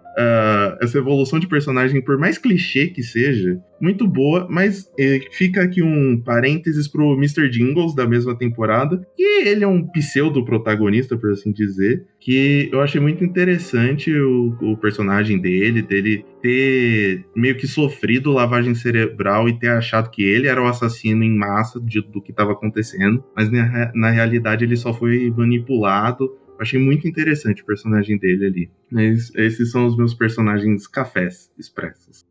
[0.80, 5.82] essa evolução de personagem, por mais clichê que seja, muito boa, mas eh, fica aqui
[5.82, 7.48] um parênteses pro Mr.
[7.48, 13.00] Jingles da mesma temporada, e ele é um pseudo-protagonista, por assim dizer, que eu achei
[13.00, 19.68] muito interessante o, o personagem dele, dele ter meio que sofrido lavagem cerebral e ter
[19.68, 23.90] achado que ele era o assassino em massa de, do que estava acontecendo, mas na,
[23.94, 28.70] na realidade ele só foi manipulado Achei muito interessante o personagem dele ali.
[28.90, 32.26] Mas esses são os meus personagens cafés expressos.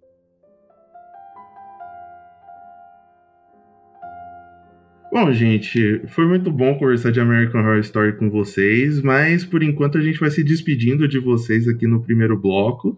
[5.11, 9.97] Bom, gente, foi muito bom conversar de American Horror Story com vocês, mas por enquanto
[9.97, 12.95] a gente vai se despedindo de vocês aqui no primeiro bloco.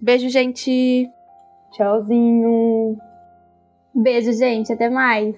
[0.00, 1.08] Beijo, gente.
[1.72, 2.96] Tchauzinho.
[3.92, 4.72] Beijo, gente.
[4.72, 5.34] Até mais.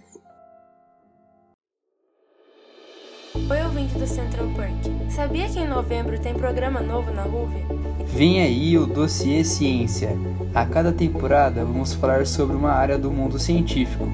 [3.91, 5.11] Ouvinte do Central Park.
[5.11, 7.65] Sabia que em novembro tem programa novo na RUV?
[8.07, 10.17] Vem aí o Dossiê Ciência.
[10.55, 14.07] A cada temporada vamos falar sobre uma área do mundo científico.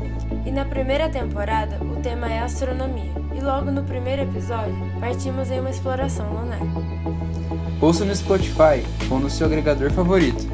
[0.45, 3.13] E na primeira temporada o tema é astronomia.
[3.37, 6.61] E logo no primeiro episódio partimos em uma exploração lunar.
[7.81, 10.47] Ouça no Spotify ou no seu agregador favorito.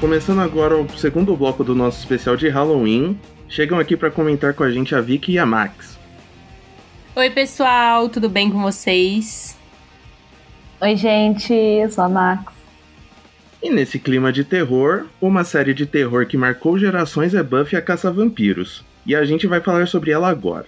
[0.00, 4.62] Começando agora o segundo bloco do nosso especial de Halloween, chegam aqui para comentar com
[4.62, 5.98] a gente a Vicky e a Max.
[7.16, 9.58] Oi, pessoal, tudo bem com vocês?
[10.80, 12.52] Oi, gente, eu sou a Max.
[13.60, 17.82] E nesse clima de terror, uma série de terror que marcou gerações é Buffy a
[17.82, 20.66] Caça-Vampiros, e a gente vai falar sobre ela agora.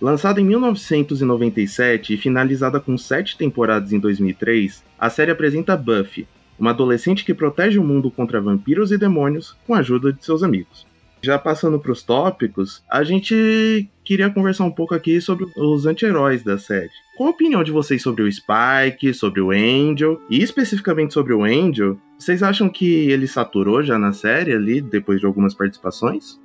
[0.00, 6.70] Lançada em 1997 e finalizada com sete temporadas em 2003, a série apresenta Buffy, uma
[6.70, 10.86] adolescente que protege o mundo contra vampiros e demônios com a ajuda de seus amigos.
[11.24, 16.42] Já passando para os tópicos, a gente queria conversar um pouco aqui sobre os anti-heróis
[16.42, 16.90] da série.
[17.16, 21.44] Qual a opinião de vocês sobre o Spike, sobre o Angel, e especificamente sobre o
[21.44, 21.96] Angel?
[22.18, 26.40] Vocês acham que ele saturou já na série ali, depois de algumas participações?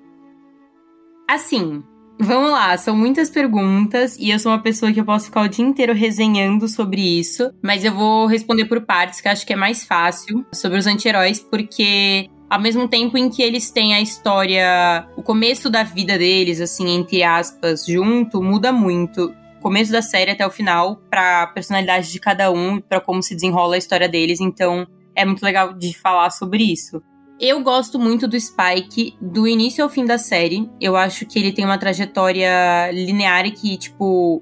[1.27, 1.83] Assim,
[2.19, 5.47] Vamos lá, são muitas perguntas e eu sou uma pessoa que eu posso ficar o
[5.47, 9.55] dia inteiro resenhando sobre isso, mas eu vou responder por partes, que acho que é
[9.55, 15.07] mais fácil, sobre os anti-heróis, porque ao mesmo tempo em que eles têm a história,
[15.15, 19.31] o começo da vida deles, assim, entre aspas, junto, muda muito.
[19.61, 23.75] Começo da série até o final, pra personalidade de cada um pra como se desenrola
[23.75, 27.01] a história deles, então é muito legal de falar sobre isso.
[27.39, 30.69] Eu gosto muito do Spike do início ao fim da série.
[30.81, 34.41] Eu acho que ele tem uma trajetória linear que, tipo,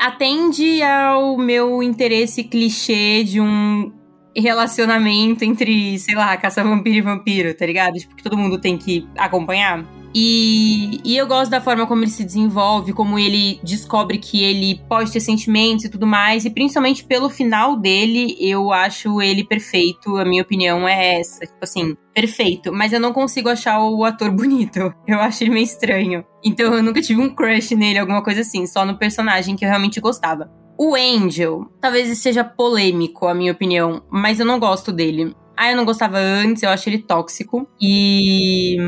[0.00, 3.92] atende ao meu interesse clichê de um
[4.36, 7.94] relacionamento entre, sei lá, caça-vampiro e vampiro, tá ligado?
[7.94, 9.84] Tipo, que todo mundo tem que acompanhar.
[10.14, 14.80] E, e eu gosto da forma como ele se desenvolve, como ele descobre que ele
[14.88, 16.44] pode ter sentimentos e tudo mais.
[16.44, 20.16] E principalmente pelo final dele, eu acho ele perfeito.
[20.16, 21.40] A minha opinião é essa.
[21.40, 22.72] Tipo assim, perfeito.
[22.72, 24.92] Mas eu não consigo achar o ator bonito.
[25.06, 26.24] Eu acho ele meio estranho.
[26.44, 28.66] Então eu nunca tive um crush nele, alguma coisa assim.
[28.66, 30.50] Só no personagem que eu realmente gostava.
[30.78, 35.36] O Angel, talvez seja polêmico, a minha opinião, mas eu não gosto dele.
[35.54, 37.68] Ah, eu não gostava antes, eu acho ele tóxico.
[37.78, 38.78] E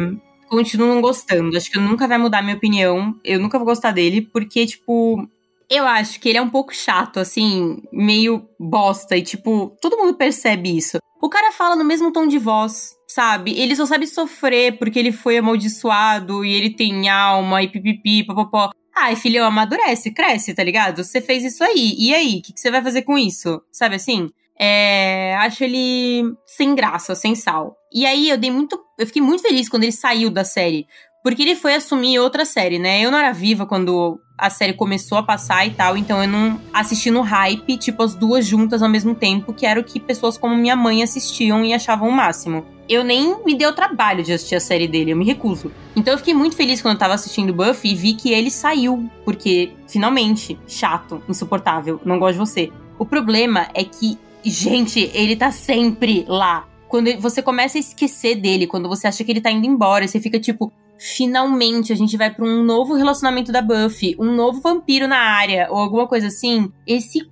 [0.53, 1.57] continuo não gostando.
[1.57, 3.19] Acho que nunca vai mudar minha opinião.
[3.25, 5.27] Eu nunca vou gostar dele, porque, tipo,
[5.69, 9.17] eu acho que ele é um pouco chato, assim, meio bosta.
[9.17, 10.99] E, tipo, todo mundo percebe isso.
[11.21, 13.59] O cara fala no mesmo tom de voz, sabe?
[13.59, 18.71] Ele só sabe sofrer porque ele foi amaldiçoado e ele tem alma e pipipi, popopó.
[18.95, 21.03] Ai, filho, amadurece, cresce, tá ligado?
[21.03, 21.95] Você fez isso aí.
[21.97, 22.41] E aí?
[22.41, 23.63] O que você vai fazer com isso?
[23.73, 24.29] Sabe assim?
[24.59, 27.75] É, acho ele sem graça, sem sal.
[27.93, 28.81] E aí eu dei muito.
[29.03, 30.87] Eu fiquei muito feliz quando ele saiu da série.
[31.23, 33.01] Porque ele foi assumir outra série, né?
[33.01, 36.61] Eu não era viva quando a série começou a passar e tal, então eu não
[36.73, 40.37] assisti no hype, tipo, as duas juntas ao mesmo tempo, que era o que pessoas
[40.37, 42.67] como minha mãe assistiam e achavam o máximo.
[42.89, 45.71] Eu nem me dei o trabalho de assistir a série dele, eu me recuso.
[45.95, 49.09] Então eu fiquei muito feliz quando eu tava assistindo Buffy e vi que ele saiu,
[49.25, 52.73] porque finalmente, chato, insuportável, não gosto de você.
[52.99, 58.67] O problema é que Gente, ele tá sempre lá Quando você começa a esquecer dele,
[58.67, 62.31] quando você acha que ele tá indo embora, você fica tipo, finalmente a gente vai
[62.31, 66.71] para um novo relacionamento da Buffy, um novo vampiro na área, ou alguma coisa assim.
[66.87, 67.27] Esse.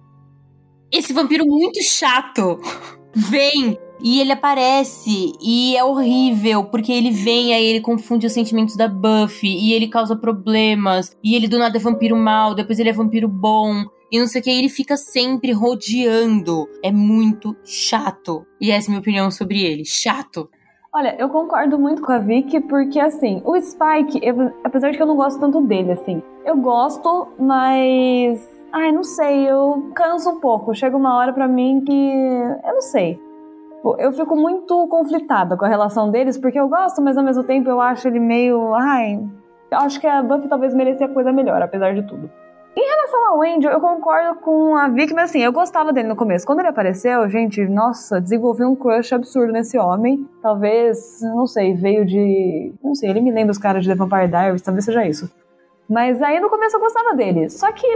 [0.91, 2.59] Esse vampiro muito chato
[3.15, 8.77] vem e ele aparece e é horrível, porque ele vem aí ele confunde os sentimentos
[8.77, 11.15] da Buffy e ele causa problemas.
[11.23, 13.85] E ele do nada é vampiro mal, depois ele é vampiro bom.
[14.11, 16.69] E não sei o que, ele fica sempre rodeando.
[16.83, 18.45] É muito chato.
[18.61, 19.85] E essa é a minha opinião sobre ele.
[19.85, 20.49] Chato.
[20.93, 25.03] Olha, eu concordo muito com a Vicky, porque assim, o Spike, eu, apesar de que
[25.03, 28.49] eu não gosto tanto dele, assim, eu gosto, mas.
[28.73, 30.75] Ai, não sei, eu canso um pouco.
[30.75, 31.93] Chega uma hora para mim que.
[31.93, 33.21] Eu não sei.
[33.99, 37.71] Eu fico muito conflitada com a relação deles, porque eu gosto, mas ao mesmo tempo
[37.71, 38.75] eu acho ele meio.
[38.75, 39.21] Ai.
[39.71, 42.29] Eu acho que a Buffy talvez merecia coisa melhor, apesar de tudo.
[42.77, 46.15] Em relação ao Angel, eu concordo com a Vicky, mas assim, eu gostava dele no
[46.15, 46.47] começo.
[46.47, 50.29] Quando ele apareceu, gente, nossa, desenvolvi um crush absurdo nesse homem.
[50.41, 52.73] Talvez, não sei, veio de.
[52.83, 55.31] Não sei, ele me lembra os caras de The Vampire Diaries, talvez seja isso.
[55.89, 57.51] Mas aí no começo eu gostava dele.
[57.51, 57.87] Só que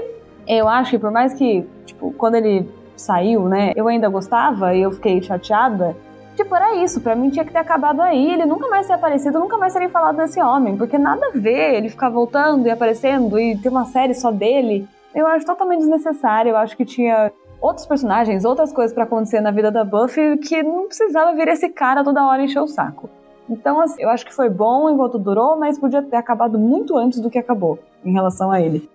[0.48, 3.72] eu acho que por mais que, tipo, quando ele saiu, né?
[3.76, 5.96] Eu ainda gostava e eu fiquei chateada.
[6.36, 9.38] Tipo, era isso, pra mim tinha que ter acabado aí, ele nunca mais ter aparecido,
[9.38, 13.38] nunca mais teria falado desse homem, porque nada a ver ele ficar voltando e aparecendo
[13.38, 14.88] e ter uma série só dele.
[15.14, 17.30] Eu acho totalmente desnecessário, eu acho que tinha
[17.60, 21.68] outros personagens, outras coisas para acontecer na vida da Buffy que não precisava vir esse
[21.68, 23.08] cara toda hora encher o saco.
[23.48, 27.20] Então, assim, eu acho que foi bom enquanto durou, mas podia ter acabado muito antes
[27.20, 28.88] do que acabou em relação a ele.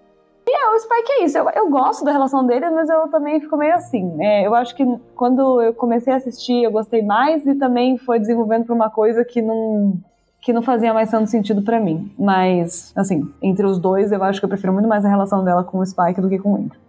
[0.49, 1.37] E é, o Spike é isso.
[1.37, 4.17] Eu, eu gosto da relação deles, mas eu também fico meio assim.
[4.19, 4.83] É, eu acho que
[5.15, 9.23] quando eu comecei a assistir, eu gostei mais e também foi desenvolvendo pra uma coisa
[9.23, 9.93] que não
[10.41, 12.11] que não fazia mais tanto sentido para mim.
[12.17, 15.63] Mas, assim, entre os dois, eu acho que eu prefiro muito mais a relação dela
[15.63, 16.79] com o Spike do que com o Andrew.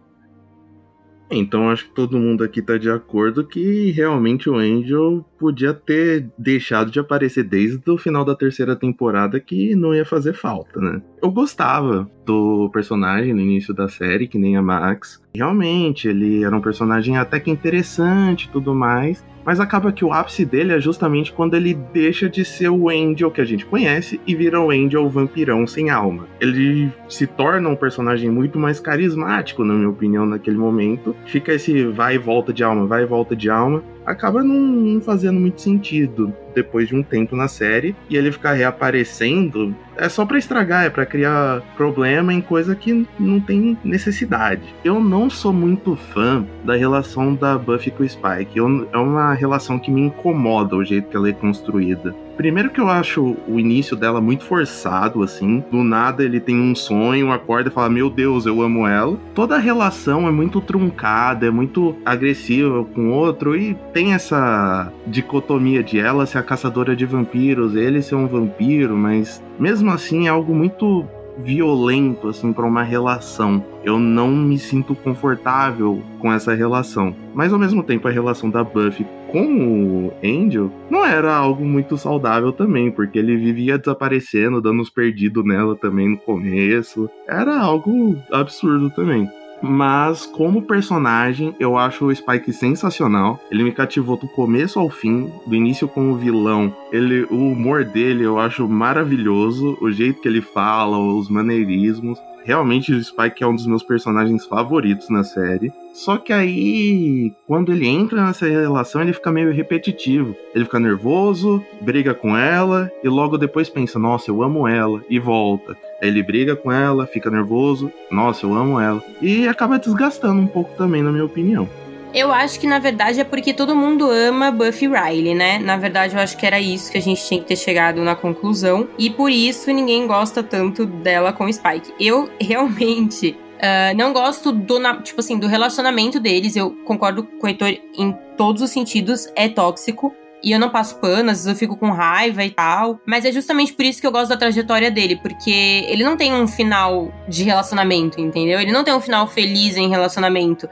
[1.31, 6.29] Então acho que todo mundo aqui tá de acordo que realmente o Angel podia ter
[6.37, 11.01] deixado de aparecer desde o final da terceira temporada que não ia fazer falta, né?
[11.23, 15.21] Eu gostava do personagem no início da série, que nem a Max.
[15.35, 19.25] Realmente, ele era um personagem até que interessante e tudo mais.
[19.45, 23.31] Mas acaba que o ápice dele é justamente quando ele deixa de ser o Angel
[23.31, 26.29] que a gente conhece e vira o Angel vampirão sem alma.
[26.39, 31.17] Ele se torna um personagem muito mais carismático, na minha opinião, naquele momento.
[31.25, 35.39] Fica esse vai e volta de alma, vai e volta de alma acaba não, fazendo
[35.39, 40.39] muito sentido depois de um tempo na série e ele ficar reaparecendo é só para
[40.39, 44.63] estragar, é para criar problema em coisa que não tem necessidade.
[44.83, 48.57] Eu não sou muito fã da relação da Buffy com o Spike.
[48.57, 52.15] Eu, é uma relação que me incomoda o jeito que ela é construída.
[52.41, 55.63] Primeiro que eu acho o início dela muito forçado, assim.
[55.71, 59.19] Do nada ele tem um sonho, acorda e fala: Meu Deus, eu amo ela.
[59.35, 64.91] Toda a relação é muito truncada, é muito agressiva com o outro e tem essa
[65.07, 70.27] dicotomia de ela ser a caçadora de vampiros, ele ser um vampiro, mas mesmo assim
[70.27, 71.07] é algo muito
[71.43, 73.65] violento assim para uma relação.
[73.85, 77.15] Eu não me sinto confortável com essa relação.
[77.35, 81.97] Mas ao mesmo tempo a relação da Buffy com o Angel não era algo muito
[81.97, 87.09] saudável também, porque ele vivia desaparecendo, dando uns perdidos nela também no começo.
[87.29, 89.29] Era algo absurdo também.
[89.63, 93.39] Mas como personagem, eu acho o Spike sensacional.
[93.51, 96.75] Ele me cativou do começo ao fim, do início como vilão.
[96.93, 102.19] Ele, o humor dele eu acho maravilhoso, o jeito que ele fala, os maneirismos.
[102.43, 105.71] Realmente o Spike é um dos meus personagens favoritos na série.
[105.93, 110.35] Só que aí, quando ele entra nessa relação, ele fica meio repetitivo.
[110.55, 115.19] Ele fica nervoso, briga com ela e logo depois pensa: Nossa, eu amo ela, e
[115.19, 115.77] volta.
[116.01, 119.03] Ele briga com ela, fica nervoso, Nossa, eu amo ela.
[119.21, 121.69] E acaba desgastando um pouco também, na minha opinião.
[122.13, 125.59] Eu acho que na verdade é porque todo mundo ama Buffy Riley, né?
[125.61, 128.17] Na verdade, eu acho que era isso que a gente tinha que ter chegado na
[128.17, 128.89] conclusão.
[128.99, 131.93] E por isso ninguém gosta tanto dela com Spike.
[132.01, 136.57] Eu realmente Uh, não gosto do, tipo assim, do relacionamento deles.
[136.57, 139.29] Eu concordo com o Heitor em todos os sentidos.
[139.37, 140.15] É tóxico.
[140.43, 143.01] E eu não passo pano, às vezes eu fico com raiva e tal.
[143.07, 145.17] Mas é justamente por isso que eu gosto da trajetória dele.
[145.17, 148.61] Porque ele não tem um final de relacionamento, entendeu?
[148.61, 150.69] Ele não tem um final feliz em relacionamento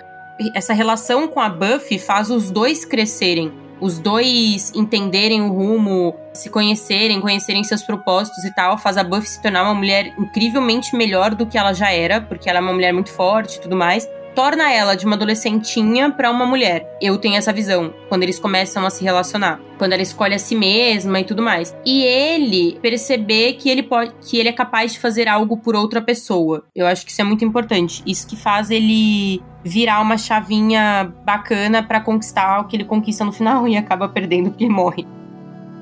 [0.54, 3.52] essa relação com a Buffy faz os dois crescerem.
[3.80, 9.28] Os dois entenderem o rumo, se conhecerem, conhecerem seus propósitos e tal, faz a Buffy
[9.28, 12.72] se tornar uma mulher incrivelmente melhor do que ela já era, porque ela é uma
[12.72, 14.08] mulher muito forte e tudo mais.
[14.38, 16.96] Torna ela de uma adolescentinha para uma mulher.
[17.02, 20.54] Eu tenho essa visão quando eles começam a se relacionar, quando ela escolhe a si
[20.54, 21.76] mesma e tudo mais.
[21.84, 26.00] E ele perceber que ele pode, que ele é capaz de fazer algo por outra
[26.00, 26.64] pessoa.
[26.72, 28.00] Eu acho que isso é muito importante.
[28.06, 33.32] Isso que faz ele virar uma chavinha bacana para conquistar o que ele conquista no
[33.32, 35.04] final e acaba perdendo porque morre.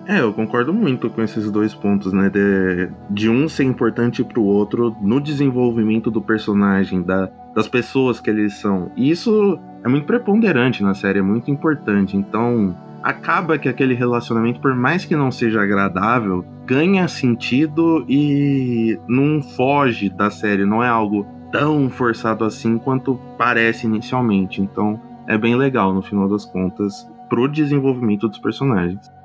[0.09, 2.31] É, eu concordo muito com esses dois pontos, né?
[2.31, 8.31] De, de um ser importante pro outro no desenvolvimento do personagem, da, das pessoas que
[8.31, 8.93] eles são.
[8.97, 12.17] E isso é muito preponderante na série, é muito importante.
[12.17, 19.43] Então, acaba que aquele relacionamento, por mais que não seja agradável, ganha sentido e não
[19.43, 24.63] foge da série, não é algo tão forçado assim quanto parece inicialmente.
[24.63, 29.16] Então, é bem legal no final das contas pro desenvolvimento dos personagens.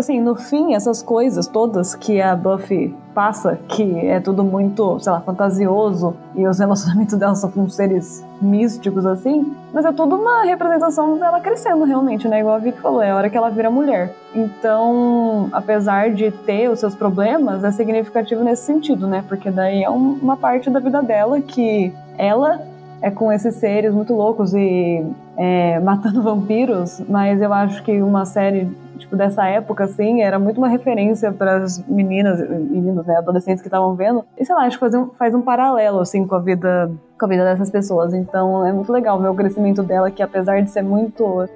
[0.00, 5.12] Assim, no fim, essas coisas todas que a Buffy passa, que é tudo muito, sei
[5.12, 10.44] lá, fantasioso, e os relacionamentos dela são com seres místicos, assim, mas é tudo uma
[10.44, 12.40] representação dela crescendo realmente, né?
[12.40, 14.14] Igual a Vicky falou, é a hora que ela vira mulher.
[14.34, 19.22] Então, apesar de ter os seus problemas, é significativo nesse sentido, né?
[19.28, 22.62] Porque daí é um, uma parte da vida dela que ela
[23.02, 25.04] é com esses seres muito loucos e
[25.36, 28.66] é, matando vampiros, mas eu acho que uma série
[29.00, 33.68] tipo, dessa época, assim, era muito uma referência para as meninas, meninos, né, adolescentes que
[33.68, 34.24] estavam vendo.
[34.38, 37.26] E sei lá, acho que faz um, faz um paralelo, assim, com a vida com
[37.26, 38.14] a vida dessas pessoas.
[38.14, 41.46] Então é muito legal ver o crescimento dela, que apesar de ser muito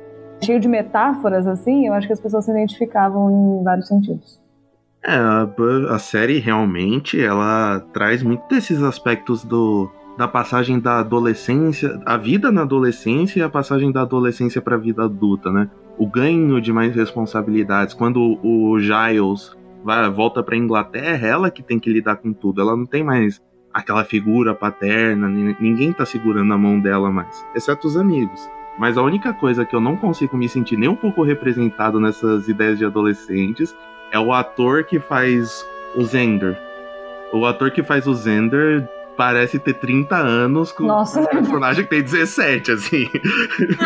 [0.42, 4.40] cheio de metáforas, assim, eu acho que as pessoas se identificavam em vários sentidos.
[5.02, 5.16] É,
[5.90, 12.50] a, série realmente, ela traz muito desses aspectos do, da passagem da adolescência, a vida
[12.50, 15.68] na adolescência e a passagem da adolescência para a vida adulta, né?
[15.96, 17.94] O ganho de mais responsabilidades.
[17.94, 22.60] Quando o Giles vai, volta para Inglaterra, é ela que tem que lidar com tudo.
[22.60, 23.42] Ela não tem mais
[23.72, 28.40] aquela figura paterna, ninguém tá segurando a mão dela mais, exceto os amigos.
[28.78, 32.48] Mas a única coisa que eu não consigo me sentir nem um pouco representado nessas
[32.48, 33.74] ideias de adolescentes
[34.12, 35.66] é o ator que faz
[35.96, 36.56] o Zender.
[37.32, 41.20] O ator que faz o Zender parece ter 30 anos com Nossa.
[41.20, 43.08] um personagem que tem 17, assim.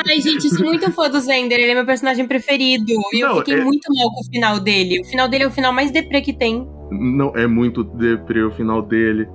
[0.07, 2.93] Ai, gente, eu sou muito fã do Zender, ele é meu personagem preferido.
[3.13, 5.01] E eu fiquei é- muito mal com o final dele.
[5.01, 6.67] O final dele é o final mais deprê que tem.
[6.91, 9.27] Não, é muito deprê o final dele.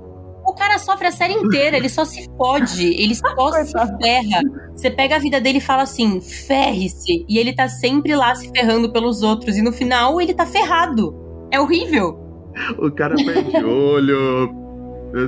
[0.46, 3.28] O cara sofre a série inteira, ele só se fode, ele só
[3.64, 3.72] se
[4.02, 4.42] ferra.
[4.76, 7.24] Você pega a vida dele e fala assim, ferre-se.
[7.28, 9.56] E ele tá sempre lá se ferrando pelos outros.
[9.56, 11.14] E no final ele tá ferrado.
[11.50, 12.20] É horrível.
[12.78, 14.48] O cara perde olho,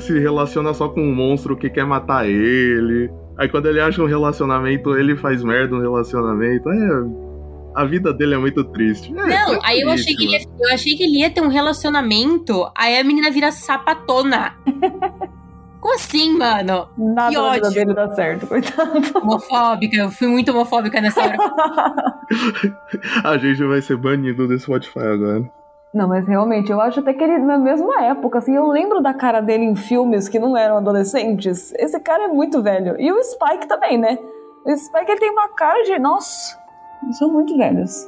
[0.01, 3.11] se relaciona só com um monstro que quer matar ele.
[3.39, 6.69] Aí quando ele acha um relacionamento, ele faz merda no relacionamento.
[6.71, 7.27] É.
[7.75, 9.11] A vida dele é muito triste.
[9.11, 11.43] É, Não, é aí eu achei, que ele ia, eu achei que ele ia ter
[11.43, 14.55] um relacionamento, aí a menina vira sapatona.
[15.79, 16.89] Como assim, mano?
[16.97, 17.71] Nada que na vida ódio.
[17.71, 19.19] dele dá certo, coitado.
[19.19, 21.37] Homofóbica, eu fui muito homofóbica nessa hora.
[23.23, 25.49] A gente vai ser banido desse Spotify agora.
[25.97, 29.15] Não, mas realmente, eu acho até que ele, na mesma época, assim, eu lembro da
[29.15, 31.73] cara dele em filmes que não eram adolescentes.
[31.79, 33.01] Esse cara é muito velho.
[33.01, 34.19] E o Spike também, né?
[34.63, 35.99] O Spike ele tem uma cara de.
[35.99, 36.55] Nossa,
[37.03, 38.07] eles são muito velhos.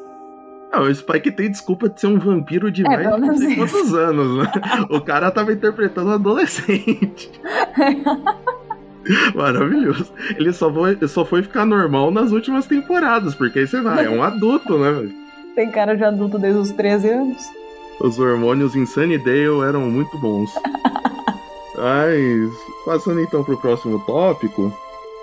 [0.71, 3.57] Ah, o Spike tem desculpa de ser um vampiro de É, mais de não sei
[3.57, 4.53] quantos anos, né?
[4.91, 7.41] O cara tava interpretando um adolescente.
[9.35, 10.13] Maravilhoso.
[10.37, 14.11] Ele só foi, só foi ficar normal nas últimas temporadas, porque aí você vai, é
[14.11, 15.15] um adulto, né, velho?
[15.55, 17.59] Tem cara de adulto desde os 13 anos.
[18.01, 20.51] Os hormônios em Sunnydale eram muito bons.
[21.77, 22.51] Mas,
[22.85, 24.73] passando então pro próximo tópico,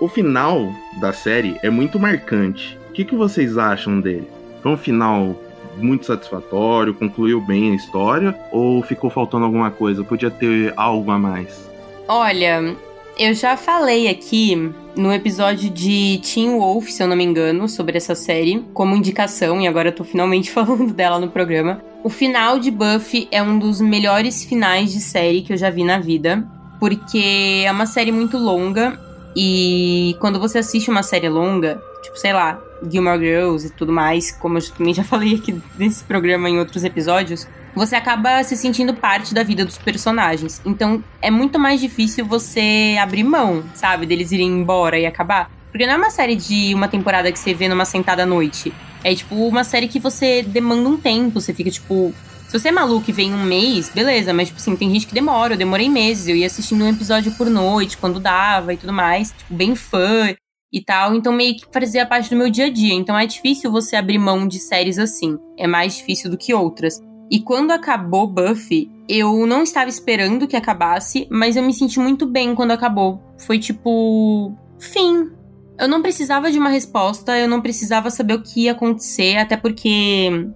[0.00, 2.78] o final da série é muito marcante.
[2.88, 4.28] O que, que vocês acham dele?
[4.62, 5.36] Foi um final
[5.76, 10.02] muito satisfatório, concluiu bem a história, ou ficou faltando alguma coisa?
[10.02, 11.68] Podia ter algo a mais?
[12.08, 12.74] Olha,
[13.18, 17.96] eu já falei aqui no episódio de Teen Wolf, se eu não me engano, sobre
[17.96, 21.82] essa série, como indicação, e agora eu tô finalmente falando dela no programa.
[22.04, 25.82] O final de Buffy é um dos melhores finais de série que eu já vi
[25.82, 26.46] na vida,
[26.78, 28.98] porque é uma série muito longa
[29.34, 34.30] e quando você assiste uma série longa, tipo, sei lá, Gilmore Girls e tudo mais,
[34.30, 38.94] como eu também já falei aqui nesse programa em outros episódios, você acaba se sentindo
[38.94, 40.62] parte da vida dos personagens.
[40.64, 45.50] Então é muito mais difícil você abrir mão, sabe, deles irem embora e acabar.
[45.70, 48.72] Porque não é uma série de uma temporada que você vê numa sentada à noite.
[49.04, 52.14] É tipo uma série que você demanda um tempo, você fica tipo.
[52.48, 55.12] Se você é maluco e vem um mês, beleza, mas tipo assim, tem gente que
[55.12, 58.92] demora, eu demorei meses, eu ia assistindo um episódio por noite, quando dava e tudo
[58.92, 60.32] mais, tipo, bem fã
[60.72, 62.94] e tal, então meio que fazia parte do meu dia a dia.
[62.94, 65.36] Então é difícil você abrir mão de séries assim.
[65.58, 67.00] É mais difícil do que outras.
[67.30, 72.26] E quando acabou Buffy, eu não estava esperando que acabasse, mas eu me senti muito
[72.26, 73.20] bem quando acabou.
[73.38, 74.54] Foi tipo.
[74.78, 75.30] Fim.
[75.78, 79.56] Eu não precisava de uma resposta, eu não precisava saber o que ia acontecer, até
[79.56, 80.48] porque.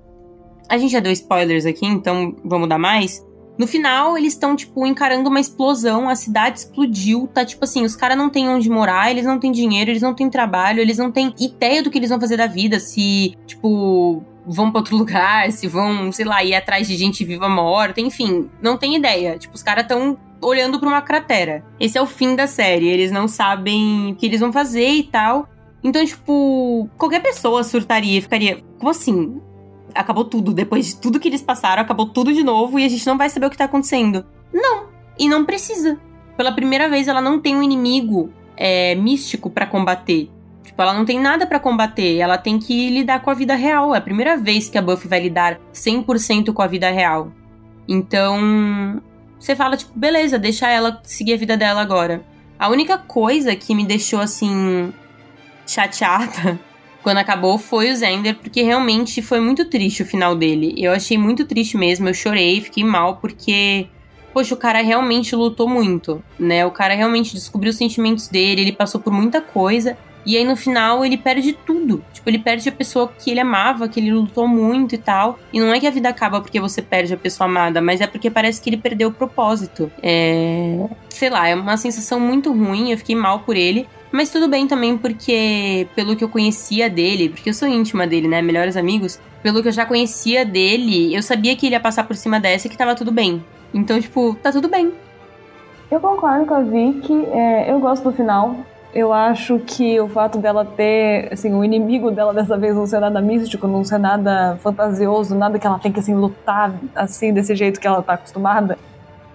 [0.69, 3.25] A gente já deu spoilers aqui, então vamos dar mais.
[3.59, 7.95] No final, eles estão, tipo, encarando uma explosão, a cidade explodiu, tá tipo assim, os
[7.95, 11.13] caras não têm onde morar, eles não têm dinheiro, eles não têm trabalho, eles não
[11.13, 15.51] têm ideia do que eles vão fazer da vida, se, tipo, vão para outro lugar,
[15.53, 19.39] se vão, sei lá, ir atrás de gente viva morta, enfim, não tem ideia.
[19.39, 21.65] Tipo, os caras estão olhando para uma cratera.
[21.79, 25.03] Esse é o fim da série, eles não sabem o que eles vão fazer e
[25.05, 25.49] tal.
[25.83, 29.41] Então, tipo, qualquer pessoa surtaria ficaria, como assim?
[29.95, 30.53] acabou tudo.
[30.53, 33.29] Depois de tudo que eles passaram, acabou tudo de novo e a gente não vai
[33.29, 34.25] saber o que tá acontecendo.
[34.53, 34.89] Não.
[35.19, 35.99] E não precisa.
[36.37, 40.31] Pela primeira vez, ela não tem um inimigo é, místico para combater.
[40.65, 42.19] Tipo, ela não tem nada para combater.
[42.19, 43.95] Ela tem que lidar com a vida real.
[43.95, 47.33] É a primeira vez que a Buffy vai lidar 100% com a vida real.
[47.89, 49.03] Então,
[49.39, 52.23] você fala, tipo, beleza, deixa ela seguir a vida dela agora.
[52.59, 54.93] A única coisa que me deixou assim
[55.67, 56.61] chateada
[57.03, 60.75] quando acabou foi o Zender, porque realmente foi muito triste o final dele.
[60.77, 63.89] Eu achei muito triste mesmo, eu chorei, fiquei mal, porque,
[64.35, 66.67] poxa, o cara realmente lutou muito, né?
[66.67, 69.97] O cara realmente descobriu os sentimentos dele, ele passou por muita coisa.
[70.25, 72.05] E aí no final ele perde tudo.
[72.13, 75.39] Tipo, ele perde a pessoa que ele amava, que ele lutou muito e tal.
[75.53, 78.07] E não é que a vida acaba porque você perde a pessoa amada, mas é
[78.07, 79.91] porque parece que ele perdeu o propósito.
[80.03, 80.87] É.
[81.09, 83.89] Sei lá, é uma sensação muito ruim, eu fiquei mal por ele.
[84.13, 88.27] Mas tudo bem também, porque pelo que eu conhecia dele, porque eu sou íntima dele,
[88.27, 88.43] né?
[88.43, 89.21] Melhores amigos.
[89.43, 92.67] Pelo que eu já conhecia dele, eu sabia que ele ia passar por cima dessa
[92.67, 93.43] e que tava tudo bem.
[93.73, 94.93] Então, tipo, tá tudo bem.
[95.91, 98.57] Eu concordo com a Vicky, é, eu gosto do final.
[98.93, 103.01] Eu acho que o fato dela ter, assim, o inimigo dela dessa vez não ser
[103.01, 107.55] nada místico, não ser nada fantasioso, nada que ela tem que, assim, lutar, assim, desse
[107.55, 108.77] jeito que ela tá acostumada,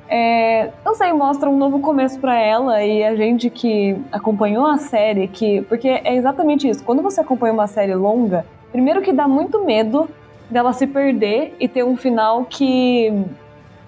[0.08, 4.78] é, não sei, mostra um novo começo para ela e a gente que acompanhou a
[4.78, 6.84] série, que porque é exatamente isso.
[6.84, 10.08] Quando você acompanha uma série longa, primeiro que dá muito medo
[10.50, 13.12] dela se perder e ter um final que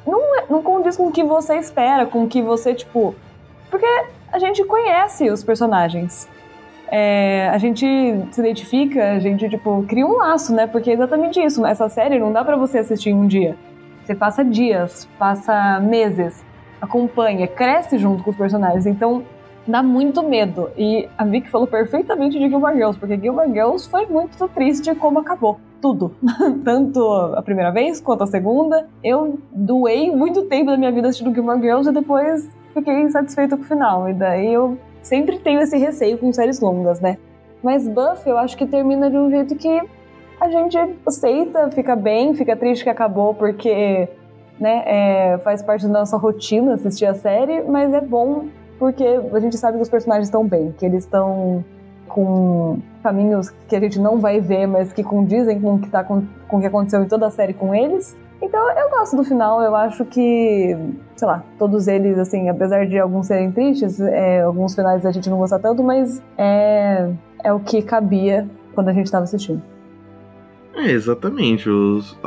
[0.05, 3.13] não, é, não condiz com o que você espera, com o que você tipo,
[3.69, 3.85] porque
[4.37, 6.29] a gente conhece os personagens.
[6.89, 7.85] É, a gente
[8.31, 10.67] se identifica, a gente tipo cria um laço, né?
[10.67, 11.65] Porque é exatamente isso.
[11.65, 13.57] Essa série não dá para você assistir em um dia.
[14.03, 16.45] Você passa dias, passa meses,
[16.79, 18.85] acompanha, cresce junto com os personagens.
[18.85, 19.23] Então,
[19.67, 20.69] dá muito medo.
[20.77, 25.19] E a Vicky falou perfeitamente de Gilmore Girls, porque Gilmore Girls foi muito triste como
[25.19, 25.59] acabou.
[25.81, 26.15] Tudo.
[26.63, 28.87] Tanto a primeira vez quanto a segunda.
[29.03, 32.47] Eu doei muito tempo da minha vida assistindo Gilmore Girls e depois
[32.77, 34.09] fiquei insatisfeita com o final.
[34.09, 37.17] E daí eu sempre tenho esse receio com séries longas, né?
[37.63, 39.81] Mas Buffy eu acho que termina de um jeito que
[40.39, 44.07] a gente aceita, fica bem, fica triste que acabou porque
[44.59, 48.45] né, é, faz parte da nossa rotina assistir a série, mas é bom
[48.77, 51.65] porque a gente sabe que os personagens estão bem, que eles estão
[52.17, 56.03] com caminhos que a gente não vai ver, mas que condizem com o que, tá,
[56.03, 58.17] com, com o que aconteceu em toda a série com eles.
[58.41, 60.75] Então eu gosto do final, eu acho que,
[61.15, 65.29] sei lá, todos eles, assim, apesar de alguns serem tristes, é, alguns finais a gente
[65.29, 67.07] não gosta tanto, mas é,
[67.43, 69.61] é o que cabia quando a gente estava assistindo.
[70.73, 71.69] É, exatamente.
[71.69, 72.17] Os,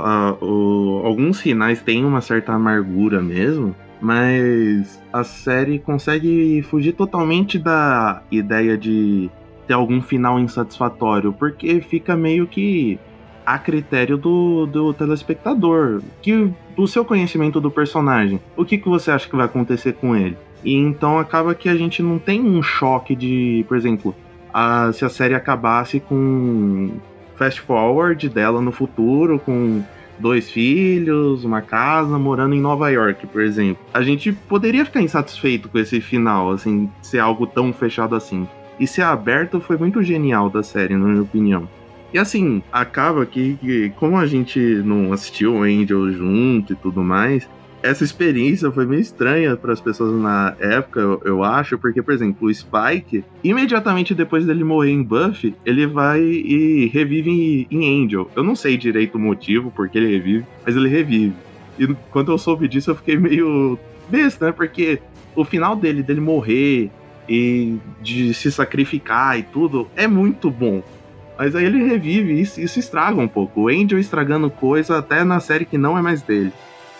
[0.41, 8.23] o, alguns finais têm uma certa amargura mesmo, mas a série consegue fugir totalmente da
[8.31, 9.29] ideia de
[9.71, 12.99] ter algum final insatisfatório, porque fica meio que
[13.47, 18.41] a critério do, do telespectador, que do seu conhecimento do personagem.
[18.57, 20.37] O que, que você acha que vai acontecer com ele?
[20.65, 24.13] E então acaba que a gente não tem um choque de, por exemplo,
[24.53, 26.91] a, se a série acabasse com
[27.37, 29.85] fast forward dela no futuro com
[30.19, 33.87] dois filhos, uma casa, morando em Nova York, por exemplo.
[33.95, 38.49] A gente poderia ficar insatisfeito com esse final, assim, ser algo tão fechado assim.
[38.81, 41.69] E ser aberto foi muito genial da série, na minha opinião.
[42.13, 47.05] E assim, acaba que, que como a gente não assistiu o Angel junto e tudo
[47.05, 47.49] mais,
[47.83, 52.13] essa experiência foi meio estranha para as pessoas na época, eu, eu, acho, porque, por
[52.13, 58.31] exemplo, o Spike, imediatamente depois dele morrer em Buffy, ele vai e revive em, Angel.
[58.35, 61.35] Eu não sei direito o motivo porque ele revive, mas ele revive.
[61.79, 63.79] E quando eu soube disso, eu fiquei meio
[64.09, 64.53] besta, né?
[64.53, 65.01] Porque
[65.35, 66.91] o final dele, dele morrer
[67.31, 70.83] e de se sacrificar e tudo, é muito bom.
[71.39, 73.63] Mas aí ele revive e isso, isso estraga um pouco.
[73.63, 76.53] O Angel estragando coisa até na série que não é mais dele.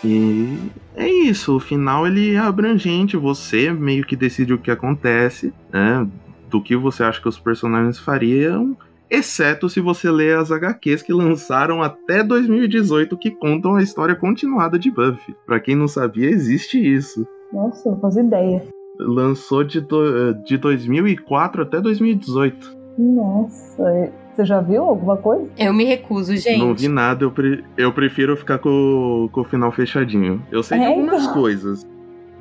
[0.03, 0.57] E
[0.95, 6.07] é isso, o final ele é abrangente, você meio que decide o que acontece, né?
[6.49, 8.75] Do que você acha que os personagens fariam,
[9.09, 14.79] exceto se você ler as HQs que lançaram até 2018 que contam a história continuada
[14.79, 15.35] de Buffy.
[15.45, 17.27] Para quem não sabia, existe isso.
[17.53, 18.63] Nossa, não fazia ideia.
[19.01, 22.77] Lançou de, do, de 2004 até 2018.
[22.97, 25.47] Nossa, você já viu alguma coisa?
[25.57, 26.59] Eu me recuso, gente.
[26.59, 30.41] Não vi nada, eu, pre- eu prefiro ficar com, com o final fechadinho.
[30.51, 31.33] Eu sei de É, algumas então.
[31.33, 31.87] coisas.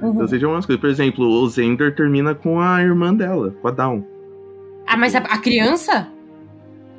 [0.03, 0.21] Uhum.
[0.21, 0.81] Eu sei de algumas coisas.
[0.81, 4.03] Por exemplo, o Zender termina com a irmã dela, com a Dawn.
[4.87, 6.09] Ah, mas a, a criança?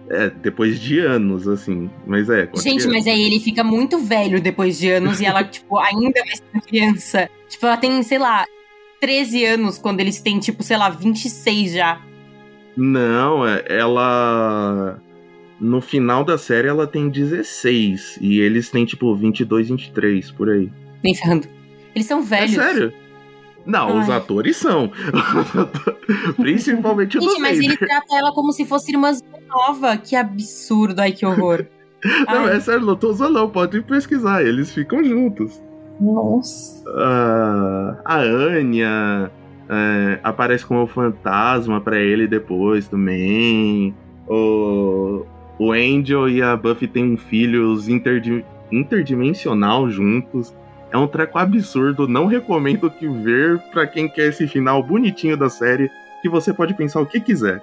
[0.10, 1.90] É, depois de anos, assim.
[2.06, 2.42] Mas é.
[2.56, 2.90] Gente, criança.
[2.90, 6.62] mas aí ele fica muito velho depois de anos e ela, tipo, ainda vai ser
[6.68, 7.30] criança.
[7.48, 8.46] Tipo, ela tem, sei lá,
[9.02, 12.00] 13 anos quando eles têm, tipo, sei lá, 26 já.
[12.78, 14.98] Não, é- ela.
[15.60, 18.18] No final da série ela tem 16.
[18.22, 20.72] E eles têm, tipo, 22, 23, por aí.
[21.04, 21.48] Nem ferrando.
[21.94, 22.58] Eles são velhos.
[22.58, 22.94] É sério?
[23.66, 24.18] Não, os Ai.
[24.18, 24.92] atores são.
[26.38, 29.12] Principalmente o Gente, mas ele trata ela como se fosse irmã
[29.48, 29.98] nova.
[29.98, 31.66] Que absurdo, ai que horror.
[32.28, 32.56] Não, Ai.
[32.56, 33.48] é sério, não tô usando, não.
[33.48, 34.44] Pode pesquisar.
[34.44, 35.62] Eles ficam juntos.
[36.02, 36.84] Nossa.
[36.98, 39.32] Ah, a Anya
[39.70, 43.94] é, aparece como fantasma pra ele depois também.
[44.28, 45.24] O,
[45.60, 50.54] o Angel e a Buffy têm um filho interdi- interdimensional juntos.
[50.92, 52.08] É um treco absurdo.
[52.08, 55.90] Não recomendo que ver pra quem quer esse final bonitinho da série.
[56.22, 57.62] Que você pode pensar o que quiser.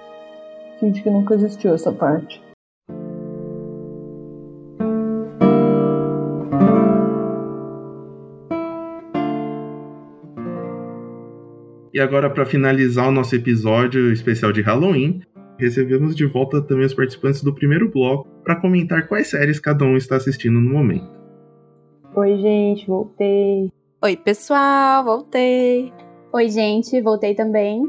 [0.81, 2.41] Gente, que nunca existiu essa parte.
[11.93, 15.21] E agora, pra finalizar o nosso episódio especial de Halloween,
[15.57, 19.97] recebemos de volta também os participantes do primeiro bloco pra comentar quais séries cada um
[19.97, 21.09] está assistindo no momento.
[22.15, 23.71] Oi, gente, voltei.
[24.01, 25.91] Oi, pessoal, voltei.
[26.31, 27.83] Oi, gente, voltei também.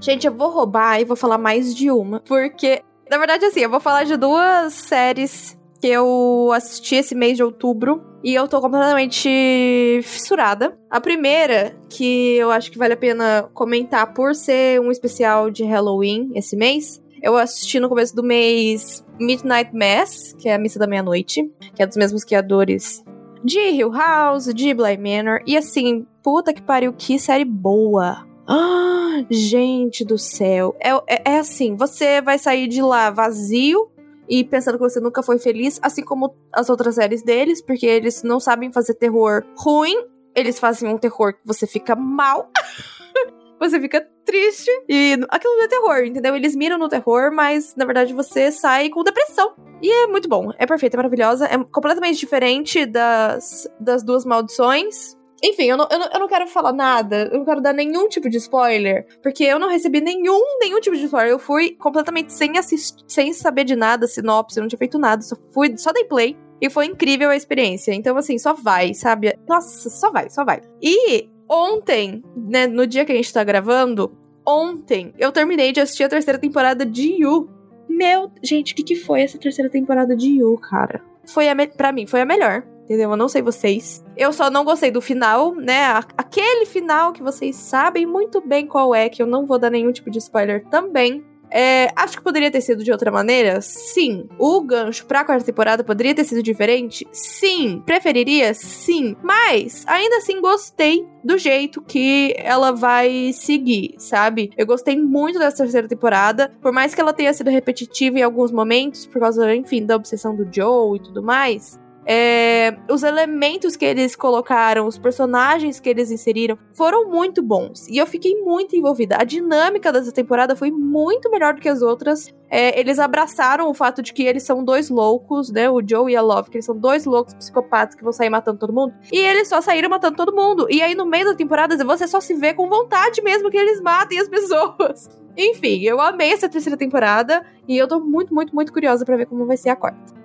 [0.00, 2.80] Gente, eu vou roubar e vou falar mais de uma, porque,
[3.10, 7.42] na verdade, assim, eu vou falar de duas séries que eu assisti esse mês de
[7.42, 10.78] outubro e eu tô completamente fissurada.
[10.90, 15.64] A primeira, que eu acho que vale a pena comentar por ser um especial de
[15.64, 20.78] Halloween esse mês, eu assisti no começo do mês Midnight Mass, que é a missa
[20.78, 23.04] da meia-noite, que é dos mesmos criadores
[23.44, 28.26] de Hill House, de Bly Manor, e assim, puta que pariu, que série boa.
[28.46, 30.76] Ah, gente do céu.
[30.80, 33.91] É, é, é assim, você vai sair de lá vazio
[34.32, 38.22] e pensando que você nunca foi feliz, assim como as outras séries deles, porque eles
[38.22, 39.94] não sabem fazer terror ruim,
[40.34, 42.50] eles fazem um terror que você fica mal.
[43.60, 44.70] você fica triste.
[44.88, 46.34] E aquilo não é terror, entendeu?
[46.34, 49.52] Eles miram no terror, mas na verdade você sai com depressão.
[49.82, 55.14] E é muito bom, é perfeita, é maravilhosa, é completamente diferente das, das duas maldições.
[55.44, 58.08] Enfim, eu não, eu, não, eu não quero falar nada, eu não quero dar nenhum
[58.08, 61.32] tipo de spoiler, porque eu não recebi nenhum, nenhum tipo de spoiler.
[61.32, 65.20] Eu fui completamente sem assistir, sem saber de nada, sinopse, eu não tinha feito nada,
[65.20, 66.36] só fui, só dei play.
[66.60, 67.92] E foi incrível a experiência.
[67.92, 69.36] Então, assim, só vai, sabe?
[69.48, 70.60] Nossa, só vai, só vai.
[70.80, 74.16] E ontem, né, no dia que a gente tá gravando,
[74.46, 77.50] ontem, eu terminei de assistir a terceira temporada de You.
[77.88, 81.02] Meu, gente, o que, que foi essa terceira temporada de You, cara?
[81.26, 81.54] Foi a.
[81.66, 82.64] Pra mim, foi a melhor.
[82.84, 83.10] Entendeu?
[83.10, 84.04] Eu não sei vocês.
[84.16, 85.86] Eu só não gostei do final, né?
[86.16, 89.92] Aquele final que vocês sabem muito bem qual é, que eu não vou dar nenhum
[89.92, 91.24] tipo de spoiler também.
[91.54, 93.60] É, acho que poderia ter sido de outra maneira?
[93.60, 94.26] Sim.
[94.38, 97.06] O gancho pra quarta temporada poderia ter sido diferente?
[97.12, 97.82] Sim.
[97.84, 98.54] Preferiria?
[98.54, 99.14] Sim.
[99.22, 104.50] Mas, ainda assim, gostei do jeito que ela vai seguir, sabe?
[104.56, 106.50] Eu gostei muito dessa terceira temporada.
[106.60, 110.34] Por mais que ela tenha sido repetitiva em alguns momentos, por causa, enfim, da obsessão
[110.34, 111.78] do Joe e tudo mais.
[112.04, 117.86] É, os elementos que eles colocaram, os personagens que eles inseriram foram muito bons.
[117.88, 119.16] E eu fiquei muito envolvida.
[119.18, 122.32] A dinâmica dessa temporada foi muito melhor do que as outras.
[122.50, 125.70] É, eles abraçaram o fato de que eles são dois loucos, né?
[125.70, 128.58] O Joe e a Love, que eles são dois loucos psicopatas que vão sair matando
[128.58, 128.92] todo mundo.
[129.10, 130.66] E eles só saíram matando todo mundo.
[130.68, 133.80] E aí, no meio da temporada, você só se vê com vontade mesmo que eles
[133.80, 135.08] matem as pessoas.
[135.36, 137.44] Enfim, eu amei essa terceira temporada.
[137.66, 140.21] E eu tô muito, muito, muito curiosa para ver como vai ser a quarta.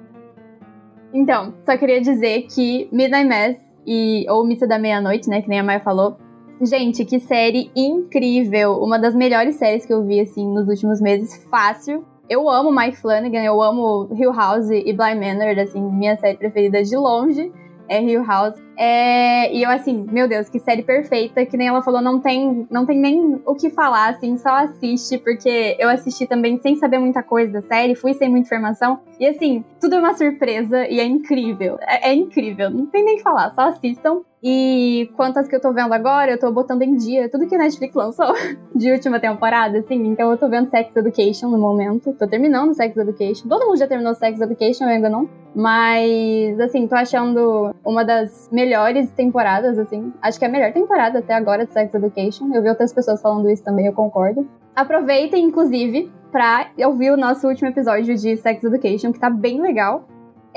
[1.14, 5.60] Então, só queria dizer que Midnight Mass e ou Missa da Meia-Noite, né, que nem
[5.60, 6.18] a Maia falou.
[6.62, 8.80] Gente, que série incrível!
[8.82, 12.04] Uma das melhores séries que eu vi assim nos últimos meses, fácil.
[12.30, 16.84] Eu amo Mike Flanagan, eu amo Hill House e Bly Manor, assim, minha série preferida
[16.84, 17.52] de longe
[17.88, 18.56] é Hill House.
[18.78, 22.68] É, e eu, assim, meu Deus, que série perfeita, que nem ela falou, não tem,
[22.70, 27.00] não tem nem o que falar, assim, só assiste, porque eu assisti também sem saber
[27.00, 31.00] muita coisa da série, fui sem muita informação, e assim, tudo é uma surpresa e
[31.00, 34.22] é incrível, é, é incrível, não tem nem o que falar, só assistam.
[34.50, 37.58] E quantas que eu tô vendo agora, eu tô botando em dia tudo que a
[37.58, 38.34] Netflix lançou
[38.74, 40.08] de última temporada, assim.
[40.08, 42.14] Então eu tô vendo Sex Education no momento.
[42.14, 43.50] Tô terminando Sex Education.
[43.50, 45.30] Todo mundo já terminou Sex Education, eu ainda não.
[45.54, 50.14] Mas, assim, tô achando uma das melhores temporadas, assim.
[50.22, 52.50] Acho que é a melhor temporada até agora de Sex Education.
[52.54, 54.48] Eu vi outras pessoas falando isso também, eu concordo.
[54.74, 60.08] Aproveitem, inclusive, pra ouvir o nosso último episódio de Sex Education, que tá bem legal.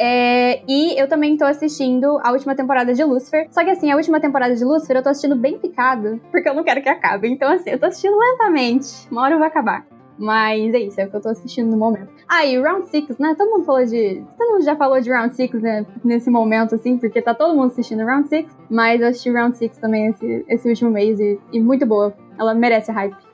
[0.03, 3.47] É, e eu também tô assistindo a última temporada de Lucifer.
[3.51, 6.55] Só que assim, a última temporada de Lucifer eu tô assistindo bem picado, porque eu
[6.55, 7.29] não quero que acabe.
[7.29, 9.07] Então, assim, eu tô assistindo lentamente.
[9.11, 9.85] Uma hora vai acabar.
[10.19, 12.09] Mas é isso, é o que eu tô assistindo no momento.
[12.27, 13.35] Ah, e Round 6, né?
[13.37, 14.23] Todo mundo falou de.
[14.39, 15.87] Todo mundo já falou de Round 6 né?
[16.03, 18.47] nesse momento, assim, porque tá todo mundo assistindo Round 6.
[18.71, 22.15] Mas eu assisti Round 6 também esse, esse último mês e, e muito boa.
[22.39, 23.30] Ela merece hype.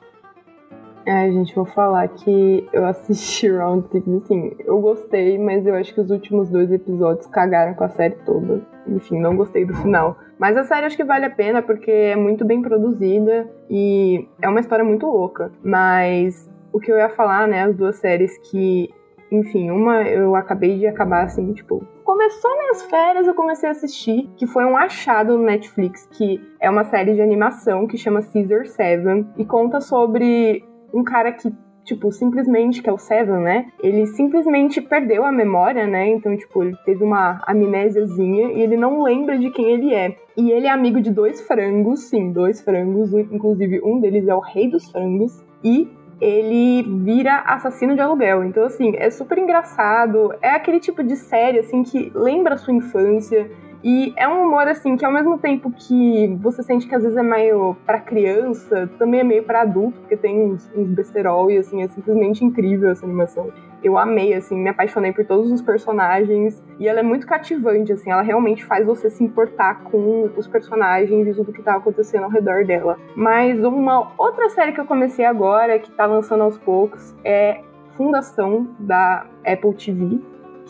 [1.07, 5.93] É, gente, vou falar que eu assisti Round Six, assim, eu gostei, mas eu acho
[5.93, 8.61] que os últimos dois episódios cagaram com a série toda.
[8.85, 10.17] Enfim, não gostei do final.
[10.37, 14.49] Mas a série acho que vale a pena porque é muito bem produzida e é
[14.49, 15.49] uma história muito louca.
[15.63, 18.93] Mas o que eu ia falar, né, as duas séries que,
[19.31, 24.29] enfim, uma eu acabei de acabar assim, tipo, começou minhas férias, eu comecei a assistir,
[24.35, 28.65] que foi um achado no Netflix, que é uma série de animação que chama Caesar
[28.65, 31.51] Seven e conta sobre um cara que,
[31.83, 33.67] tipo, simplesmente, que é o Seven, né?
[33.81, 36.09] Ele simplesmente perdeu a memória, né?
[36.09, 40.15] Então, tipo, ele teve uma amnésiazinha e ele não lembra de quem ele é.
[40.35, 44.39] E ele é amigo de dois frangos, sim, dois frangos, inclusive um deles é o
[44.39, 45.43] rei dos frangos.
[45.63, 48.43] E ele vira assassino de aluguel.
[48.43, 50.33] Então, assim, é super engraçado.
[50.41, 53.49] É aquele tipo de série, assim, que lembra a sua infância.
[53.83, 57.17] E é um humor, assim, que ao mesmo tempo que você sente que às vezes
[57.17, 61.57] é meio para criança, também é meio para adulto, porque tem uns, uns besterol e,
[61.57, 63.49] assim, é simplesmente incrível essa animação.
[63.83, 66.61] Eu amei, assim, me apaixonei por todos os personagens.
[66.79, 71.27] E ela é muito cativante, assim, ela realmente faz você se importar com os personagens
[71.27, 72.97] e tudo que tá acontecendo ao redor dela.
[73.15, 77.61] Mas uma outra série que eu comecei agora, que tá lançando aos poucos, é
[77.95, 80.21] Fundação da Apple TV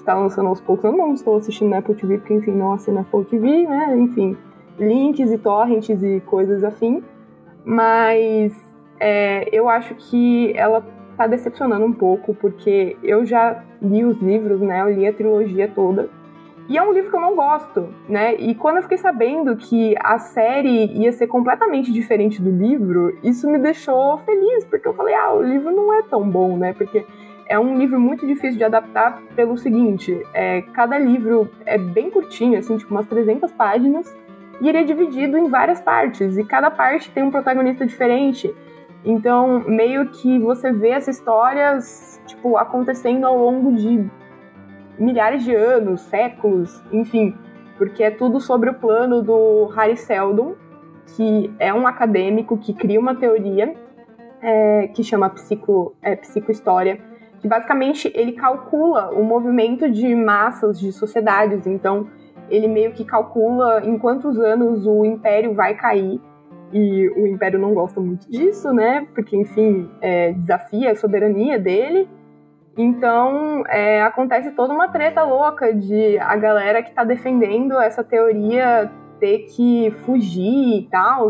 [0.07, 0.85] tá lançando aos poucos.
[0.85, 3.95] Eu não estou assistindo na Apple TV, porque, enfim, não assino Apple TV, né?
[3.97, 4.37] Enfim,
[4.79, 7.03] links e torrents e coisas afim.
[7.65, 8.53] Mas
[8.99, 10.85] é, eu acho que ela
[11.17, 14.81] tá decepcionando um pouco, porque eu já li os livros, né?
[14.81, 16.09] Eu li a trilogia toda.
[16.69, 18.35] E é um livro que eu não gosto, né?
[18.35, 23.49] E quando eu fiquei sabendo que a série ia ser completamente diferente do livro, isso
[23.49, 26.73] me deixou feliz, porque eu falei, ah, o livro não é tão bom, né?
[26.73, 27.05] Porque
[27.49, 32.57] é um livro muito difícil de adaptar pelo seguinte, é, cada livro é bem curtinho,
[32.59, 34.15] assim, tipo umas 300 páginas,
[34.61, 38.53] e ele é dividido em várias partes, e cada parte tem um protagonista diferente.
[39.05, 41.77] Então, meio que você vê essa história,
[42.25, 44.05] tipo, acontecendo ao longo de
[44.99, 47.35] milhares de anos, séculos, enfim,
[47.77, 50.55] porque é tudo sobre o plano do Harry Seldon,
[51.15, 53.73] que é um acadêmico que cria uma teoria
[54.41, 56.99] é, que chama psico, é, psicohistória,
[57.39, 61.67] que basicamente ele calcula o movimento de massas de sociedades.
[61.67, 62.07] Então,
[62.49, 66.21] ele meio que calcula em quantos anos o império vai cair.
[66.73, 69.07] E o império não gosta muito disso, né?
[69.13, 72.09] Porque, enfim, é, desafia a soberania dele.
[72.77, 78.91] Então, é, acontece toda uma treta louca de a galera que está defendendo essa teoria
[79.19, 81.29] ter que fugir e tal.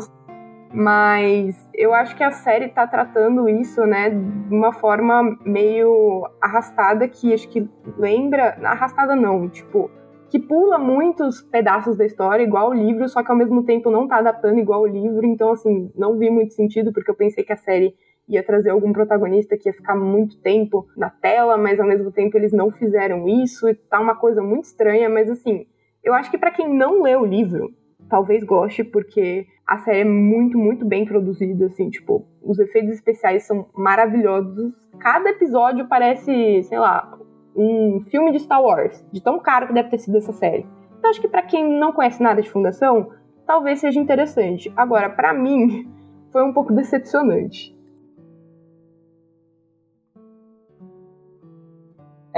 [0.74, 7.08] Mas eu acho que a série tá tratando isso, né, de uma forma meio arrastada,
[7.08, 8.58] que acho que lembra.
[8.64, 9.90] Arrastada não, tipo,
[10.30, 14.08] que pula muitos pedaços da história, igual o livro, só que ao mesmo tempo não
[14.08, 17.54] tá adaptando igual o livro, então, assim, não vi muito sentido, porque eu pensei que
[17.54, 17.96] a série
[18.28, 22.38] ia trazer algum protagonista que ia ficar muito tempo na tela, mas ao mesmo tempo
[22.38, 25.66] eles não fizeram isso, e tá uma coisa muito estranha, mas assim,
[26.04, 27.70] eu acho que para quem não lê o livro,
[28.10, 33.44] talvez goste, porque a série é muito, muito bem produzida, assim, tipo, os efeitos especiais
[33.44, 34.74] são maravilhosos.
[34.98, 37.18] Cada episódio parece, sei lá,
[37.54, 40.66] um filme de Star Wars, de tão caro que deve ter sido essa série.
[40.98, 43.12] Então acho que para quem não conhece nada de Fundação,
[43.46, 44.72] talvez seja interessante.
[44.76, 45.86] Agora, para mim,
[46.32, 47.77] foi um pouco decepcionante.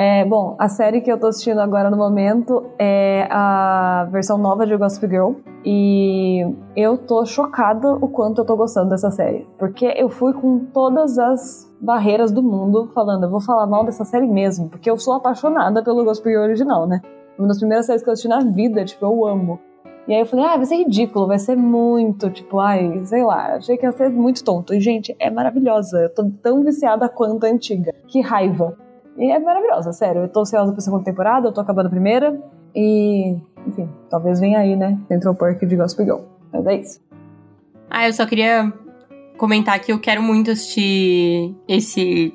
[0.01, 4.65] É, bom, a série que eu tô assistindo agora no momento é a versão nova
[4.65, 5.33] de Gossip Girl.
[5.65, 6.39] E
[6.73, 9.45] eu tô chocada o quanto eu tô gostando dessa série.
[9.57, 14.05] Porque eu fui com todas as barreiras do mundo falando, eu vou falar mal dessa
[14.05, 17.01] série mesmo, porque eu sou apaixonada pelo Gossip Girl original, né?
[17.37, 19.59] Uma das primeiras séries que eu assisti na vida, tipo, eu amo.
[20.07, 23.57] E aí eu falei, ah, vai ser ridículo, vai ser muito, tipo, ai, sei lá,
[23.57, 24.73] achei que ia ser muito tonto.
[24.73, 26.03] E, gente, é maravilhosa.
[26.03, 27.93] Eu tô tão viciada quanto a antiga.
[28.07, 28.77] Que raiva.
[29.19, 30.21] E é maravilhosa, sério.
[30.21, 32.41] Eu tô ansiosa pra segunda temporada, eu tô acabando a primeira.
[32.73, 33.35] E,
[33.67, 34.97] enfim, talvez venha aí, né?
[35.09, 36.19] Central Park de Gospel Girl.
[36.53, 37.01] Mas é isso.
[37.89, 38.71] Ah, eu só queria
[39.37, 42.33] comentar que eu quero muito assistir esse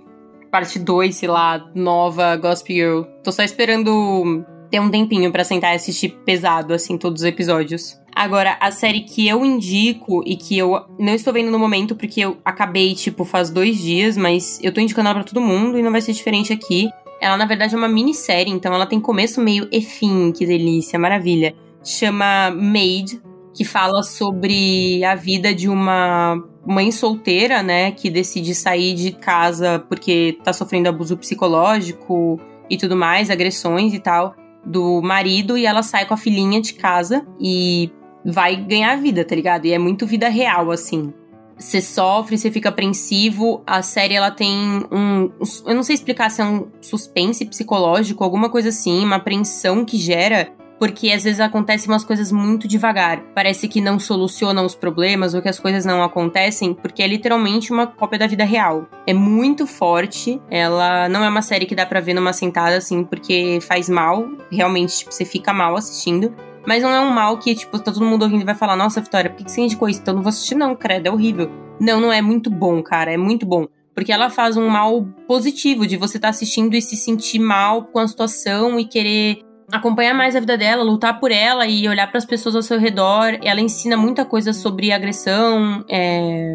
[0.50, 3.02] parte 2, sei lá, nova Gospel Girl.
[3.22, 4.44] Tô só esperando
[4.74, 7.96] ter um tempinho para sentar e assistir pesado, assim, todos os episódios.
[8.12, 12.20] Agora, a série que eu indico e que eu não estou vendo no momento porque
[12.20, 15.82] eu acabei, tipo, faz dois dias, mas eu tô indicando ela pra todo mundo e
[15.82, 16.88] não vai ser diferente aqui.
[17.20, 20.98] Ela, na verdade, é uma minissérie, então ela tem começo, meio e fim, que delícia,
[20.98, 21.54] maravilha.
[21.84, 23.22] Chama Maid,
[23.54, 29.78] que fala sobre a vida de uma mãe solteira, né, que decide sair de casa
[29.88, 34.34] porque tá sofrendo abuso psicológico e tudo mais, agressões e tal,
[34.64, 37.90] do marido, e ela sai com a filhinha de casa e
[38.24, 39.66] vai ganhar vida, tá ligado?
[39.66, 41.12] E é muito vida real, assim.
[41.58, 43.62] Você sofre, você fica apreensivo.
[43.66, 44.58] A série ela tem
[44.90, 45.30] um.
[45.66, 49.96] Eu não sei explicar se é um suspense psicológico, alguma coisa assim, uma apreensão que
[49.96, 53.20] gera porque às vezes acontecem umas coisas muito devagar.
[53.34, 57.72] Parece que não solucionam os problemas ou que as coisas não acontecem, porque é literalmente
[57.72, 58.86] uma cópia da vida real.
[59.06, 63.04] É muito forte, ela não é uma série que dá pra ver numa sentada assim,
[63.04, 66.34] porque faz mal, realmente, tipo, você fica mal assistindo.
[66.66, 69.00] Mas não é um mal que, tipo, tá todo mundo ouvindo e vai falar, nossa,
[69.00, 70.00] Vitória, por que você indicou isso?
[70.00, 71.50] Então não vou assistir, não, credo, é horrível.
[71.78, 73.66] Não, não é muito bom, cara, é muito bom.
[73.94, 77.84] Porque ela faz um mal positivo de você estar tá assistindo e se sentir mal
[77.84, 79.40] com a situação e querer
[79.70, 82.78] acompanhar mais a vida dela, lutar por ela e olhar para as pessoas ao seu
[82.78, 83.38] redor.
[83.42, 86.54] Ela ensina muita coisa sobre agressão, é,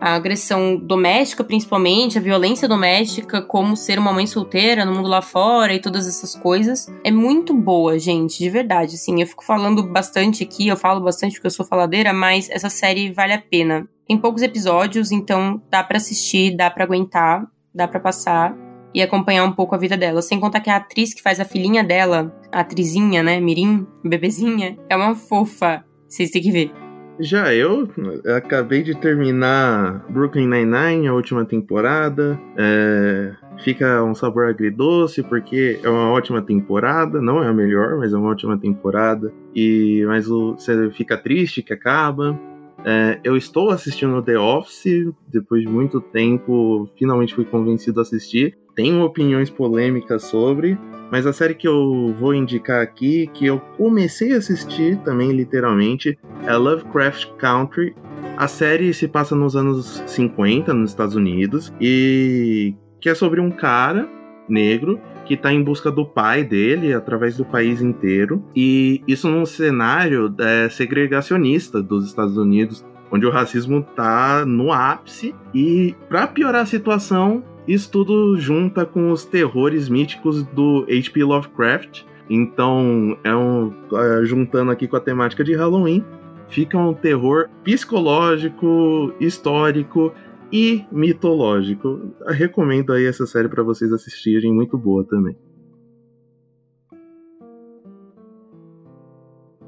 [0.00, 5.20] a agressão doméstica, principalmente, a violência doméstica, como ser uma mãe solteira no mundo lá
[5.20, 6.86] fora e todas essas coisas.
[7.04, 8.94] É muito boa, gente, de verdade.
[8.94, 12.70] Assim, eu fico falando bastante aqui, eu falo bastante porque eu sou faladeira, mas essa
[12.70, 13.86] série vale a pena.
[14.08, 19.44] Tem poucos episódios, então dá para assistir, dá para aguentar, dá para passar e acompanhar
[19.44, 20.22] um pouco a vida dela.
[20.22, 24.76] Sem contar que a atriz que faz a filhinha dela, a atrizinha, né, Mirim, bebezinha,
[24.88, 25.84] é uma fofa.
[26.08, 26.72] Vocês têm que ver.
[27.20, 27.86] Já eu,
[28.24, 32.40] eu acabei de terminar Brooklyn Nine-Nine, a última temporada.
[32.56, 33.32] É,
[33.62, 37.20] fica um sabor agridoce, porque é uma ótima temporada.
[37.20, 39.30] Não é a melhor, mas é uma ótima temporada.
[39.54, 42.38] E Mas o, você fica triste que acaba.
[42.84, 48.56] É, eu estou assistindo The Office, depois de muito tempo, finalmente fui convencido a assistir.
[48.74, 50.78] Tenho opiniões polêmicas sobre,
[51.10, 56.18] mas a série que eu vou indicar aqui, que eu comecei a assistir também, literalmente,
[56.46, 57.94] é Lovecraft Country.
[58.36, 63.50] A série se passa nos anos 50, nos Estados Unidos, e que é sobre um
[63.50, 64.08] cara
[64.48, 65.00] negro
[65.30, 68.44] que está em busca do pai dele através do país inteiro.
[68.54, 75.32] E isso num cenário é, segregacionista dos Estados Unidos, onde o racismo está no ápice.
[75.54, 81.22] E para piorar a situação, isso tudo junta com os terrores míticos do H.P.
[81.22, 82.02] Lovecraft.
[82.28, 86.04] Então, é um, é, juntando aqui com a temática de Halloween,
[86.48, 90.12] fica um terror psicológico, histórico
[90.52, 92.12] e mitológico.
[92.20, 95.36] Eu recomendo aí essa série para vocês assistirem, muito boa também.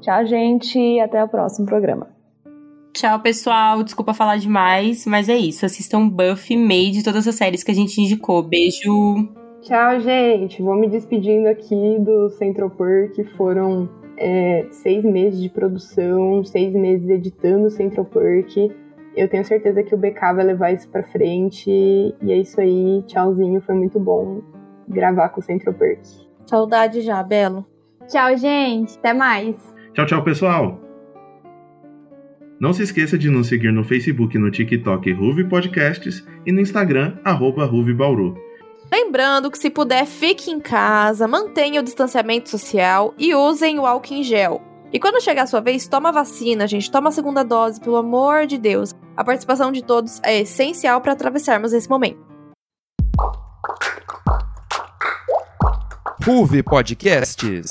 [0.01, 2.07] Tchau, gente, até o próximo programa.
[2.93, 3.81] Tchau, pessoal.
[3.83, 5.65] Desculpa falar demais, mas é isso.
[5.65, 8.43] Assistam Buffy, Made, todas as séries que a gente indicou.
[8.43, 9.27] Beijo.
[9.61, 10.61] Tchau, gente.
[10.61, 13.23] Vou me despedindo aqui do Central Perk.
[13.37, 18.71] Foram é, seis meses de produção, seis meses editando Central Perk.
[19.15, 21.69] Eu tenho certeza que o BK vai levar isso pra frente.
[21.69, 23.03] E é isso aí.
[23.07, 23.61] Tchauzinho.
[23.61, 24.41] Foi muito bom
[24.87, 26.01] gravar com o Central Perk.
[26.45, 27.65] Saudade já, Belo.
[28.07, 28.97] Tchau, gente.
[28.97, 29.55] Até mais.
[29.93, 30.79] Tchau, tchau, pessoal.
[32.59, 37.17] Não se esqueça de nos seguir no Facebook no TikTok Ruve Podcasts e no Instagram,
[37.23, 38.37] arroba Bauru.
[38.91, 44.13] Lembrando que se puder, fique em casa, mantenha o distanciamento social e usem o álcool
[44.13, 44.61] em gel.
[44.93, 46.91] E quando chegar a sua vez, toma vacina, gente.
[46.91, 48.93] Toma a segunda dose, pelo amor de Deus.
[49.15, 52.19] A participação de todos é essencial para atravessarmos esse momento.
[56.25, 57.69] Ruve Podcasts.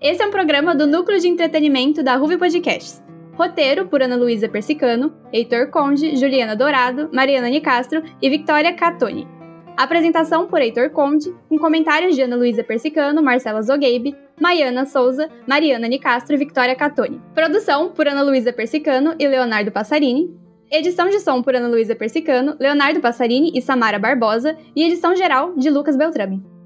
[0.00, 3.02] Esse é um programa do Núcleo de Entretenimento da Ruve Podcasts.
[3.34, 9.37] Roteiro por Ana Luísa Persicano, Heitor Conde, Juliana Dourado, Mariana Nicastro e Victoria Catoni.
[9.78, 15.86] Apresentação por Heitor Conde, com comentários de Ana Luísa Persicano, Marcela Zogueibe, Maiana Souza, Mariana
[15.86, 17.22] Nicastro e Victoria Catoni.
[17.32, 20.36] Produção por Ana Luísa Persicano e Leonardo Passarini.
[20.68, 24.58] Edição de som por Ana Luísa Persicano, Leonardo Passarini e Samara Barbosa.
[24.74, 26.57] E edição geral de Lucas Beltrame.